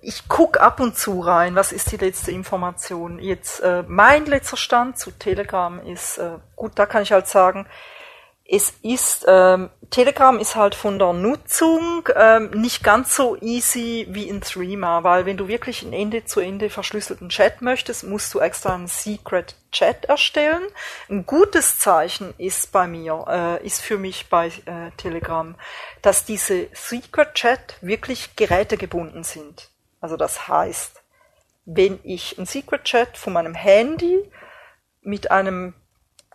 ich 0.00 0.24
guck 0.28 0.60
ab 0.60 0.80
und 0.80 0.96
zu 0.96 1.20
rein, 1.20 1.54
was 1.54 1.72
ist 1.72 1.92
die 1.92 1.96
letzte 1.96 2.32
Information. 2.32 3.20
Jetzt 3.20 3.60
äh, 3.60 3.84
mein 3.86 4.26
letzter 4.26 4.56
Stand 4.56 4.98
zu 4.98 5.12
Telegram 5.12 5.78
ist, 5.86 6.18
äh, 6.18 6.38
gut, 6.56 6.72
da 6.74 6.86
kann 6.86 7.02
ich 7.02 7.12
halt 7.12 7.28
sagen, 7.28 7.66
es 8.54 8.74
ist, 8.82 9.24
ähm, 9.26 9.70
Telegram 9.88 10.38
ist 10.38 10.56
halt 10.56 10.74
von 10.74 10.98
der 10.98 11.14
Nutzung 11.14 12.06
ähm, 12.14 12.50
nicht 12.50 12.84
ganz 12.84 13.16
so 13.16 13.34
easy 13.40 14.06
wie 14.10 14.28
in 14.28 14.42
Threema, 14.42 15.02
weil 15.04 15.24
wenn 15.24 15.38
du 15.38 15.48
wirklich 15.48 15.82
einen 15.82 15.94
Ende 15.94 16.26
zu 16.26 16.38
Ende 16.40 16.68
verschlüsselten 16.68 17.30
Chat 17.30 17.62
möchtest, 17.62 18.04
musst 18.04 18.34
du 18.34 18.40
extra 18.40 18.74
einen 18.74 18.88
Secret 18.88 19.54
Chat 19.70 20.04
erstellen. 20.04 20.60
Ein 21.08 21.24
gutes 21.24 21.78
Zeichen 21.78 22.34
ist 22.36 22.72
bei 22.72 22.86
mir, 22.86 23.24
äh, 23.26 23.66
ist 23.66 23.80
für 23.80 23.96
mich 23.96 24.28
bei 24.28 24.48
äh, 24.48 24.90
Telegram, 24.98 25.54
dass 26.02 26.26
diese 26.26 26.68
Secret 26.74 27.32
Chat 27.32 27.78
wirklich 27.80 28.36
gerätegebunden 28.36 29.24
sind. 29.24 29.70
Also 30.02 30.18
das 30.18 30.46
heißt, 30.46 31.02
wenn 31.64 32.00
ich 32.02 32.36
einen 32.36 32.46
Secret 32.46 32.84
Chat 32.84 33.16
von 33.16 33.32
meinem 33.32 33.54
Handy 33.54 34.30
mit 35.00 35.30
einem 35.30 35.72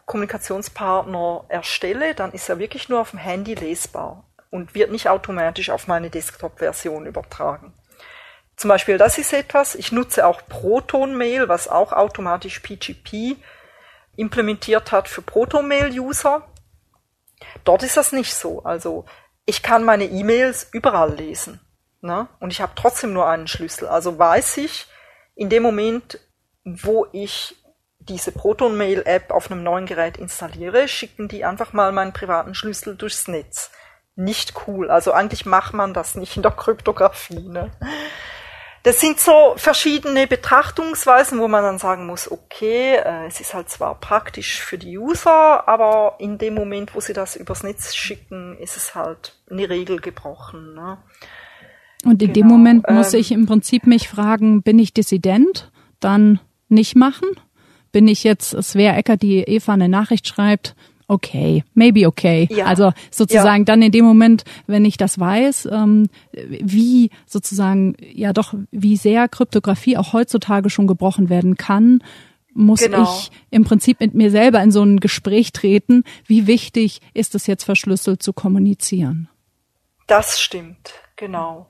Kommunikationspartner 0.08 1.44
erstelle, 1.50 2.16
dann 2.16 2.32
ist 2.32 2.50
er 2.50 2.58
wirklich 2.58 2.90
nur 2.90 3.02
auf 3.02 3.12
dem 3.12 3.20
Handy 3.20 3.54
lesbar 3.54 4.24
und 4.50 4.74
wird 4.74 4.90
nicht 4.90 5.10
automatisch 5.10 5.70
auf 5.70 5.88
meine 5.88 6.10
Desktop-Version 6.10 7.06
übertragen. 7.06 7.74
Zum 8.56 8.70
Beispiel, 8.70 8.98
das 8.98 9.18
ist 9.18 9.34
etwas, 9.34 9.76
ich 9.76 9.92
nutze 9.92 10.26
auch 10.26 10.42
Proton-Mail, 10.48 11.50
was 11.50 11.68
auch 11.68 11.92
automatisch 11.92 12.62
PGP 12.62 13.36
implementiert 14.16 14.92
hat 14.92 15.10
für 15.10 15.22
Proton-Mail-User. 15.22 16.48
Dort 17.66 17.84
ist 17.84 17.98
das 17.98 18.14
nicht 18.14 18.34
so. 18.34 18.64
Also 18.64 19.06
ich 19.46 19.62
kann 19.62 19.84
meine 19.84 20.06
E-Mails 20.06 20.70
überall 20.72 21.14
lesen. 21.14 21.60
Ne? 22.02 22.28
Und 22.40 22.52
ich 22.52 22.62
habe 22.62 22.72
trotzdem 22.76 23.12
nur 23.12 23.28
einen 23.28 23.48
Schlüssel. 23.48 23.88
Also 23.88 24.18
weiß 24.18 24.58
ich, 24.58 24.88
in 25.36 25.50
dem 25.50 25.64
Moment, 25.64 26.20
wo 26.64 27.08
ich 27.12 27.56
diese 28.08 28.32
Proton-Mail-App 28.32 29.32
auf 29.32 29.52
einem 29.52 29.64
neuen 29.64 29.86
Gerät 29.86 30.18
installiere, 30.18 30.88
schicken 30.88 31.28
die 31.28 31.46
einfach 31.46 31.74
mal 31.74 31.92
meinen 31.92 32.14
privaten 32.14 32.56
Schlüssel 32.56 32.96
durchs 32.96 33.28
Netz. 33.28 33.72
Nicht 34.16 34.54
cool. 34.68 34.90
Also 34.90 35.12
eigentlich 35.12 35.46
macht 35.46 35.74
man 35.74 35.94
das 35.94 36.16
nicht 36.16 36.36
in 36.38 36.44
der 36.44 36.52
Kryptographie. 36.52 37.48
Ne? 37.48 37.72
Das 38.84 39.02
sind 39.02 39.20
so 39.20 39.54
verschiedene 39.58 40.28
Betrachtungsweisen, 40.28 41.40
wo 41.40 41.48
man 41.48 41.64
dann 41.64 41.78
sagen 41.78 42.06
muss, 42.06 42.32
okay, 42.32 42.96
äh, 42.96 43.28
es 43.28 43.40
ist 43.40 43.54
halt 43.54 43.70
zwar 43.70 44.00
praktisch 44.00 44.62
für 44.62 44.78
die 44.78 44.98
User, 44.98 45.68
aber 45.68 46.16
in 46.20 46.38
dem 46.38 46.54
Moment, 46.54 46.96
wo 46.96 47.00
sie 47.00 47.14
das 47.14 47.36
übers 47.36 47.64
Netz 47.64 47.94
schicken, 47.96 48.58
ist 48.58 48.78
es 48.78 48.96
halt 48.96 49.36
eine 49.52 49.70
Regel 49.70 50.00
gebrochen. 50.00 50.74
Ne? 50.74 50.98
Und 52.06 52.22
in 52.22 52.32
genau, 52.32 52.34
dem 52.34 52.48
Moment 52.48 52.90
muss 52.90 53.14
ähm, 53.14 53.20
ich 53.20 53.32
im 53.32 53.46
Prinzip 53.46 53.86
mich 53.86 54.08
fragen, 54.08 54.62
bin 54.62 54.80
ich 54.80 54.94
Dissident? 54.94 55.72
Dann 56.00 56.40
nicht 56.70 56.96
machen? 56.96 57.28
Bin 57.92 58.08
ich 58.08 58.24
jetzt 58.24 58.52
Svea 58.62 58.96
Ecker, 58.96 59.18
die 59.18 59.40
Eva 59.40 59.74
eine 59.74 59.90
Nachricht 59.90 60.28
schreibt, 60.28 60.76
okay, 61.08 61.64
maybe 61.74 62.08
okay. 62.08 62.48
Ja. 62.52 62.66
Also 62.66 62.92
sozusagen 63.12 63.62
ja. 63.62 63.66
dann 63.66 63.82
in 63.82 63.92
dem 63.92 64.06
Moment, 64.06 64.44
wenn 64.68 64.86
ich 64.86 64.98
das 64.98 65.20
weiß, 65.20 65.70
ähm, 65.72 66.10
wie 66.32 67.10
sozusagen 67.26 67.96
ja 68.00 68.34
doch, 68.34 68.54
wie 68.72 68.98
sehr 68.98 69.28
Kryptographie 69.28 69.98
auch 69.98 70.14
heutzutage 70.14 70.70
schon 70.70 70.88
gebrochen 70.88 71.30
werden 71.30 71.56
kann, 71.56 72.04
muss 72.54 72.82
genau. 72.82 73.04
ich 73.04 73.32
im 73.52 73.64
Prinzip 73.64 74.00
mit 74.00 74.16
mir 74.16 74.32
selber 74.32 74.62
in 74.62 74.72
so 74.72 74.82
ein 74.84 75.00
Gespräch 75.00 75.54
treten. 75.54 76.04
Wie 76.26 76.48
wichtig 76.48 77.02
ist 77.14 77.36
es 77.36 77.48
jetzt 77.48 77.64
verschlüsselt 77.64 78.24
zu 78.24 78.34
kommunizieren? 78.34 79.30
Das 80.08 80.40
stimmt, 80.40 80.94
genau. 81.16 81.68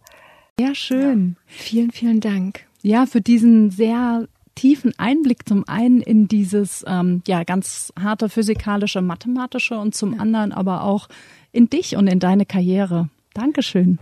Ja, 0.60 0.74
schön. 0.74 1.36
Ja. 1.38 1.44
Vielen, 1.46 1.92
vielen 1.92 2.20
Dank. 2.20 2.66
Ja, 2.82 3.06
für 3.06 3.22
diesen 3.22 3.70
sehr 3.70 4.28
tiefen 4.58 4.94
Einblick 4.98 5.48
zum 5.48 5.68
einen 5.70 6.02
in 6.02 6.28
dieses 6.28 6.84
ähm, 6.88 7.22
ja 7.28 7.44
ganz 7.44 7.94
harte 8.02 8.28
physikalische, 8.28 9.02
mathematische 9.02 9.78
und 9.78 9.96
zum 9.96 10.20
anderen 10.20 10.52
aber 10.52 10.84
auch 10.84 11.08
in 11.52 11.70
dich 11.70 11.96
und 11.96 12.08
in 12.08 12.20
deine 12.20 12.46
Karriere. 12.46 13.10
Dankeschön. 13.34 14.00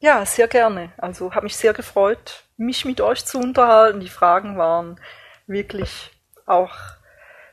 Ja, 0.00 0.24
sehr 0.24 0.48
gerne. 0.48 0.90
Also 0.98 1.34
habe 1.34 1.44
mich 1.44 1.56
sehr 1.56 1.72
gefreut, 1.72 2.44
mich 2.56 2.84
mit 2.84 3.00
euch 3.00 3.24
zu 3.24 3.38
unterhalten. 3.38 4.00
Die 4.00 4.08
Fragen 4.08 4.56
waren 4.56 5.00
wirklich 5.46 6.10
auch 6.46 6.72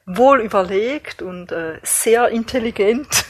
wohl 0.06 0.40
überlegt 0.40 1.22
und 1.22 1.52
äh, 1.52 1.80
sehr 1.84 2.30
intelligent. 2.30 3.26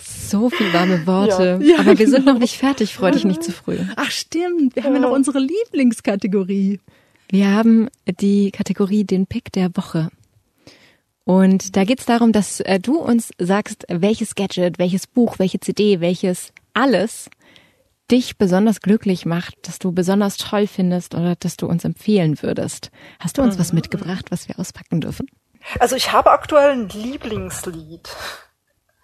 So 0.00 0.50
viel 0.50 0.72
warme 0.72 1.06
Worte. 1.06 1.58
Ja. 1.62 1.70
Ja, 1.76 1.80
Aber 1.80 1.98
wir 1.98 2.08
sind 2.08 2.26
noch 2.26 2.38
nicht 2.38 2.58
fertig, 2.58 2.94
freu 2.94 3.10
dich 3.10 3.24
nicht 3.24 3.42
zu 3.42 3.52
früh. 3.52 3.78
Ach 3.96 4.10
stimmt, 4.10 4.76
wir 4.76 4.84
haben 4.84 4.94
ja 4.94 5.00
noch 5.00 5.12
unsere 5.12 5.38
Lieblingskategorie. 5.38 6.80
Wir 7.30 7.52
haben 7.52 7.88
die 8.06 8.50
Kategorie 8.50 9.04
den 9.04 9.26
Pick 9.26 9.52
der 9.52 9.76
Woche. 9.76 10.10
Und 11.24 11.76
da 11.76 11.84
geht's 11.84 12.06
darum, 12.06 12.32
dass 12.32 12.58
äh, 12.60 12.80
du 12.80 12.98
uns 12.98 13.30
sagst, 13.38 13.86
welches 13.88 14.34
Gadget, 14.34 14.80
welches 14.80 15.06
Buch, 15.06 15.38
welche 15.38 15.60
CD, 15.60 16.00
welches 16.00 16.52
alles 16.74 17.30
dich 18.10 18.36
besonders 18.36 18.80
glücklich 18.80 19.26
macht, 19.26 19.54
dass 19.68 19.78
du 19.78 19.92
besonders 19.92 20.38
toll 20.38 20.66
findest 20.66 21.14
oder 21.14 21.36
dass 21.36 21.56
du 21.56 21.66
uns 21.66 21.84
empfehlen 21.84 22.42
würdest. 22.42 22.90
Hast 23.20 23.38
du 23.38 23.42
uns 23.42 23.54
mhm. 23.54 23.60
was 23.60 23.72
mitgebracht, 23.72 24.26
was 24.30 24.48
wir 24.48 24.58
auspacken 24.58 25.00
dürfen? 25.00 25.28
Also 25.78 25.94
ich 25.94 26.10
habe 26.10 26.32
aktuell 26.32 26.72
ein 26.72 26.88
Lieblingslied. 26.88 28.08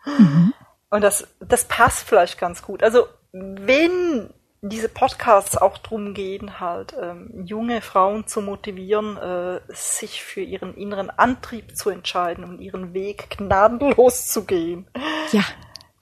Mhm. 0.04 0.52
Und 0.90 1.02
das, 1.02 1.28
das 1.38 1.66
passt 1.66 2.08
vielleicht 2.08 2.40
ganz 2.40 2.62
gut. 2.62 2.82
Also 2.82 3.06
wenn 3.30 4.30
diese 4.68 4.88
Podcasts 4.88 5.57
auch 5.57 5.79
drum 5.79 6.14
gehen, 6.14 6.61
halt 6.61 6.94
ähm, 7.00 7.44
junge 7.44 7.81
Frauen 7.81 8.26
zu 8.26 8.40
motivieren, 8.40 9.16
äh, 9.16 9.61
sich 9.68 10.22
für 10.22 10.40
ihren 10.40 10.74
inneren 10.74 11.11
Antrieb 11.11 11.76
zu 11.76 11.90
entscheiden 11.90 12.44
und 12.44 12.61
ihren 12.61 12.94
Weg 12.94 13.31
gnadenlos 13.37 14.29
zu 14.29 14.44
gehen. 14.44 14.88
Ja. 15.33 15.44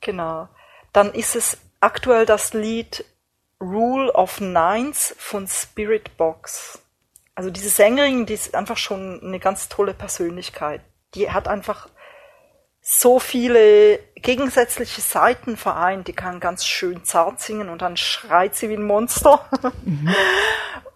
Genau. 0.01 0.49
Dann 0.93 1.13
ist 1.13 1.35
es 1.35 1.59
aktuell 1.81 2.27
das 2.27 2.53
Lied 2.53 3.05
Rule 3.61 4.13
of 4.13 4.41
Nines 4.41 5.15
von 5.19 5.47
Spirit 5.49 6.17
Box. 6.17 6.83
Also 7.35 7.51
diese 7.51 7.71
Sängerin, 7.71 8.27
die 8.27 8.35
ist 8.35 8.55
einfach 8.55 8.77
schon 8.77 9.21
eine 9.23 9.41
ganz 9.41 9.69
tolle 9.69 9.95
Persönlichkeit. 9.95 10.83
Die 11.15 11.31
hat 11.31 11.49
einfach 11.49 11.89
so 12.87 13.19
viele 13.19 13.99
gegensätzliche 14.15 15.01
Seiten 15.01 15.57
vereint. 15.57 16.07
Die 16.07 16.13
kann 16.13 16.39
ganz 16.39 16.67
schön 16.67 17.03
zart 17.03 17.41
singen 17.41 17.71
und 17.71 17.81
dann 17.81 17.97
schreit 17.97 18.55
sie 18.55 18.69
wie 18.69 18.75
ein 18.75 18.85
Monster. 18.85 19.49
Mhm. 19.85 20.15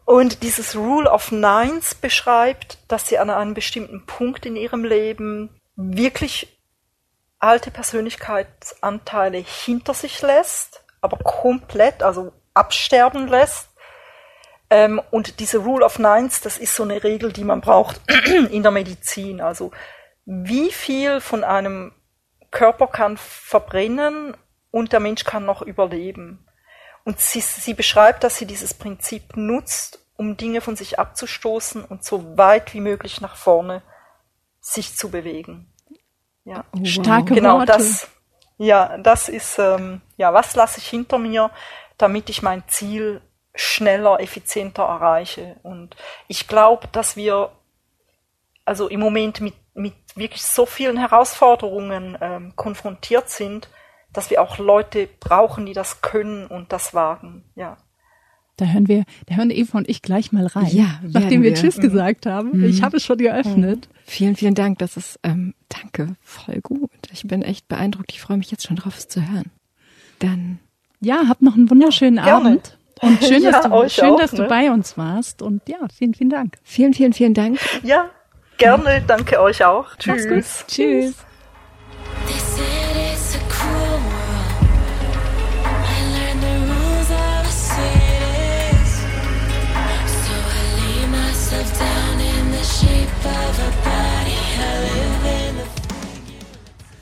Und 0.04 0.42
dieses 0.42 0.76
Rule 0.76 1.10
of 1.10 1.32
Nines 1.32 1.94
beschreibt, 1.94 2.78
dass 2.88 3.08
sie 3.08 3.18
an 3.18 3.30
einem 3.30 3.54
bestimmten 3.54 4.04
Punkt 4.04 4.44
in 4.44 4.56
ihrem 4.56 4.84
Leben 4.84 5.48
wirklich 5.76 6.58
alte 7.38 7.70
Persönlichkeitsanteile 7.70 9.38
hinter 9.38 9.94
sich 9.94 10.20
lässt, 10.20 10.82
aber 11.00 11.16
komplett, 11.18 12.02
also 12.02 12.32
absterben 12.52 13.28
lässt. 13.28 13.68
Ähm, 14.70 15.00
und 15.10 15.40
diese 15.40 15.58
Rule 15.58 15.84
of 15.84 15.98
Nines, 15.98 16.42
das 16.42 16.58
ist 16.58 16.74
so 16.74 16.82
eine 16.82 17.02
Regel, 17.02 17.32
die 17.32 17.44
man 17.44 17.62
braucht 17.62 18.00
in 18.50 18.62
der 18.62 18.72
Medizin. 18.72 19.40
Also 19.40 19.70
wie 20.30 20.70
viel 20.70 21.22
von 21.22 21.42
einem 21.42 21.94
Körper 22.50 22.86
kann 22.86 23.16
verbrennen 23.16 24.36
und 24.70 24.92
der 24.92 25.00
Mensch 25.00 25.24
kann 25.24 25.46
noch 25.46 25.62
überleben. 25.62 26.46
Und 27.04 27.18
sie, 27.18 27.40
sie 27.40 27.72
beschreibt, 27.72 28.24
dass 28.24 28.36
sie 28.36 28.44
dieses 28.44 28.74
Prinzip 28.74 29.38
nutzt, 29.38 30.04
um 30.18 30.36
Dinge 30.36 30.60
von 30.60 30.76
sich 30.76 30.98
abzustoßen 30.98 31.82
und 31.82 32.04
so 32.04 32.36
weit 32.36 32.74
wie 32.74 32.80
möglich 32.80 33.22
nach 33.22 33.36
vorne 33.36 33.80
sich 34.60 34.96
zu 34.96 35.10
bewegen. 35.10 35.72
Ja. 36.44 36.64
Oh, 36.74 36.80
wow. 36.80 36.86
Starke 36.86 37.34
genau, 37.34 37.60
Worte. 37.60 37.72
das. 37.72 38.08
Ja, 38.58 38.98
das 38.98 39.30
ist 39.30 39.58
ähm, 39.58 40.02
ja 40.18 40.34
was 40.34 40.54
lasse 40.54 40.80
ich 40.80 40.88
hinter 40.88 41.16
mir, 41.16 41.50
damit 41.96 42.28
ich 42.28 42.42
mein 42.42 42.64
Ziel 42.68 43.22
schneller, 43.54 44.20
effizienter 44.20 44.82
erreiche. 44.82 45.56
Und 45.62 45.96
ich 46.26 46.48
glaube, 46.48 46.86
dass 46.88 47.16
wir 47.16 47.50
also 48.66 48.88
im 48.88 49.00
Moment 49.00 49.40
mit 49.40 49.54
mit 49.78 49.94
wirklich 50.14 50.42
so 50.42 50.66
vielen 50.66 50.96
Herausforderungen 50.96 52.16
ähm, 52.20 52.52
konfrontiert 52.56 53.30
sind, 53.30 53.68
dass 54.12 54.30
wir 54.30 54.42
auch 54.42 54.58
Leute 54.58 55.08
brauchen, 55.20 55.66
die 55.66 55.72
das 55.72 56.00
können 56.00 56.46
und 56.46 56.72
das 56.72 56.94
wagen. 56.94 57.44
Ja. 57.54 57.76
Da 58.56 58.64
hören 58.66 58.88
wir, 58.88 59.04
da 59.26 59.36
hören 59.36 59.50
Eva 59.50 59.78
und 59.78 59.88
ich 59.88 60.02
gleich 60.02 60.32
mal 60.32 60.46
rein. 60.46 60.66
Ja, 60.72 60.98
nachdem 61.02 61.42
wir, 61.42 61.50
wir 61.50 61.54
Tschüss 61.54 61.76
mhm. 61.76 61.82
gesagt 61.82 62.26
haben. 62.26 62.58
Mhm. 62.58 62.64
Ich 62.64 62.82
habe 62.82 62.96
es 62.96 63.04
schon 63.04 63.18
geöffnet. 63.18 63.88
Mhm. 63.88 63.98
Vielen, 64.04 64.36
vielen 64.36 64.54
Dank. 64.56 64.78
Das 64.78 64.96
ist, 64.96 65.20
ähm, 65.22 65.54
danke, 65.68 66.16
voll 66.22 66.60
gut. 66.60 66.90
Ich 67.12 67.22
bin 67.22 67.42
echt 67.42 67.68
beeindruckt. 67.68 68.10
Ich 68.12 68.20
freue 68.20 68.36
mich 68.36 68.50
jetzt 68.50 68.66
schon 68.66 68.76
drauf, 68.76 68.98
es 68.98 69.06
zu 69.06 69.20
hören. 69.30 69.52
Dann. 70.18 70.58
Ja, 71.00 71.28
habt 71.28 71.42
noch 71.42 71.54
einen 71.54 71.70
wunderschönen 71.70 72.16
ja, 72.16 72.36
Abend. 72.36 72.76
Und 73.00 73.22
schön, 73.22 73.42
ja, 73.44 73.52
dass, 73.52 73.62
du, 73.62 73.88
schön, 73.88 74.10
auch, 74.10 74.20
dass 74.20 74.32
ne? 74.32 74.42
du 74.42 74.48
bei 74.48 74.72
uns 74.72 74.98
warst. 74.98 75.40
Und 75.40 75.68
ja, 75.68 75.78
vielen, 75.96 76.14
vielen 76.14 76.30
Dank. 76.30 76.58
Vielen, 76.64 76.94
vielen, 76.94 77.12
vielen 77.12 77.34
Dank. 77.34 77.60
Ja, 77.84 78.10
Gerne, 78.58 79.00
danke 79.06 79.40
euch 79.40 79.64
auch. 79.64 79.94
Tschüss. 79.98 80.64
Tschüss. 80.66 81.14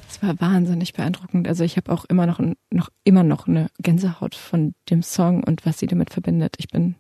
Es 0.09 0.23
war 0.23 0.41
wahnsinnig 0.41 0.93
beeindruckend. 0.93 1.49
Also 1.49 1.65
ich 1.65 1.79
habe 1.79 1.91
auch 1.91 2.05
immer 2.05 2.27
noch, 2.27 2.39
noch 2.71 2.91
immer 3.05 3.23
noch 3.23 3.49
eine 3.49 3.69
Gänsehaut 3.79 4.35
von 4.35 4.75
dem 4.91 5.03
Song 5.03 5.43
und 5.43 5.65
was 5.65 5.79
sie 5.79 5.87
damit 5.87 6.11
verbindet. 6.11 6.57
Ich 6.59 6.69
bin, 6.69 6.97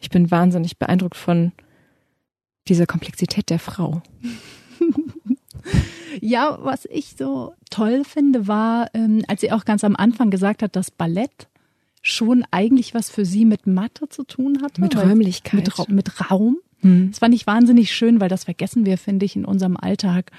ich 0.00 0.10
bin 0.10 0.30
wahnsinnig 0.30 0.78
beeindruckt 0.78 1.16
von 1.16 1.50
dieser 2.68 2.86
Komplexität 2.86 3.50
der 3.50 3.58
Frau. 3.58 4.02
ja, 6.20 6.58
was 6.60 6.86
ich 6.86 7.14
so 7.18 7.54
toll 7.70 8.04
finde, 8.04 8.46
war, 8.46 8.88
ähm, 8.94 9.24
als 9.28 9.40
sie 9.40 9.52
auch 9.52 9.64
ganz 9.64 9.84
am 9.84 9.96
Anfang 9.96 10.30
gesagt 10.30 10.62
hat, 10.62 10.76
dass 10.76 10.90
Ballett 10.90 11.48
schon 12.02 12.44
eigentlich 12.50 12.94
was 12.94 13.10
für 13.10 13.24
sie 13.24 13.44
mit 13.44 13.66
Mathe 13.66 14.08
zu 14.08 14.24
tun 14.24 14.62
hat. 14.62 14.78
Mit 14.78 14.96
Räumlichkeit. 14.96 15.54
Mit, 15.54 15.78
Ra 15.78 15.84
mit 15.88 16.30
Raum. 16.30 16.58
Mhm. 16.80 17.10
Das 17.10 17.18
fand 17.18 17.34
ich 17.34 17.46
wahnsinnig 17.46 17.92
schön, 17.92 18.20
weil 18.20 18.28
das 18.28 18.44
vergessen 18.44 18.86
wir, 18.86 18.96
finde 18.98 19.26
ich, 19.26 19.36
in 19.36 19.44
unserem 19.44 19.76
Alltag 19.76 20.30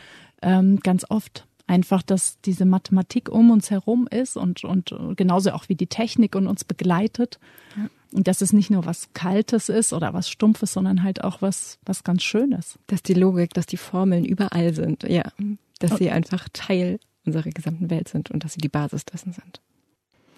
ähm, 0.41 0.79
ganz 0.79 1.05
oft. 1.09 1.45
Einfach, 1.67 2.01
dass 2.01 2.41
diese 2.41 2.65
Mathematik 2.65 3.29
um 3.29 3.49
uns 3.49 3.71
herum 3.71 4.05
ist 4.11 4.35
und, 4.35 4.65
und 4.65 4.93
genauso 5.15 5.51
auch 5.51 5.69
wie 5.69 5.75
die 5.75 5.87
Technik 5.87 6.35
und 6.35 6.47
uns 6.47 6.65
begleitet. 6.65 7.39
Ja. 7.77 7.89
Und 8.13 8.27
dass 8.27 8.41
es 8.41 8.51
nicht 8.51 8.69
nur 8.69 8.85
was 8.85 9.07
Kaltes 9.13 9.69
ist 9.69 9.93
oder 9.93 10.13
was 10.13 10.29
Stumpfes, 10.29 10.73
sondern 10.73 11.03
halt 11.03 11.23
auch 11.23 11.41
was, 11.41 11.79
was 11.85 12.03
ganz 12.03 12.23
Schönes. 12.23 12.77
Dass 12.87 13.03
die 13.03 13.13
Logik, 13.13 13.53
dass 13.53 13.65
die 13.65 13.77
Formeln 13.77 14.25
überall 14.25 14.73
sind, 14.73 15.03
ja. 15.03 15.31
Dass 15.79 15.97
sie 15.97 16.11
einfach 16.11 16.49
Teil 16.51 16.99
unserer 17.25 17.49
gesamten 17.49 17.89
Welt 17.89 18.09
sind 18.09 18.29
und 18.31 18.43
dass 18.43 18.53
sie 18.53 18.61
die 18.61 18.69
Basis 18.69 19.05
dessen 19.05 19.31
sind. 19.31 19.61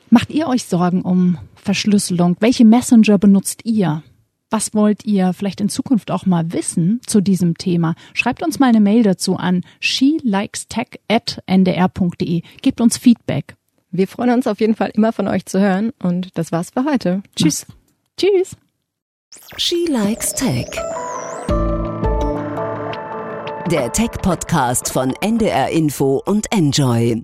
Macht 0.10 0.30
ihr 0.30 0.48
euch 0.48 0.66
Sorgen 0.66 1.02
um 1.02 1.40
Verschlüsselung? 1.56 2.38
Welche 2.40 2.66
Messenger 2.66 3.18
benutzt 3.18 3.62
ihr? 3.64 4.04
Was 4.52 4.76
wollt 4.76 5.06
ihr 5.06 5.34
vielleicht 5.34 5.62
in 5.62 5.70
Zukunft 5.70 6.12
auch 6.12 6.28
mal 6.28 6.54
wissen 6.54 7.02
zu 7.08 7.22
diesem 7.22 7.58
Thema? 7.58 7.96
Schreibt 8.14 8.44
uns 8.44 8.60
mal 8.60 8.70
eine 8.70 8.82
Mail 8.82 9.02
dazu 9.02 9.36
an 9.36 9.62
shelikestech@ndr.de. 9.80 12.44
Gebt 12.62 12.80
uns 12.80 13.00
Feedback. 13.00 13.56
Wir 13.96 14.08
freuen 14.08 14.32
uns 14.32 14.48
auf 14.48 14.60
jeden 14.60 14.76
Fall 14.76 14.90
immer 14.96 15.14
von 15.14 15.28
euch 15.28 15.46
zu 15.46 15.60
hören 15.60 15.92
und 16.02 16.36
das 16.36 16.52
war's 16.52 16.72
für 16.72 16.84
heute. 16.84 17.22
Tschüss. 17.36 17.68
Tschüss. 18.18 18.58
She 19.58 19.86
Likes 19.86 20.34
Tech. 20.34 20.66
Der 23.70 23.92
Tech-Podcast 23.94 24.92
von 24.92 25.14
NDR 25.22 25.70
Info 25.70 26.24
und 26.26 26.52
Enjoy. 26.52 27.24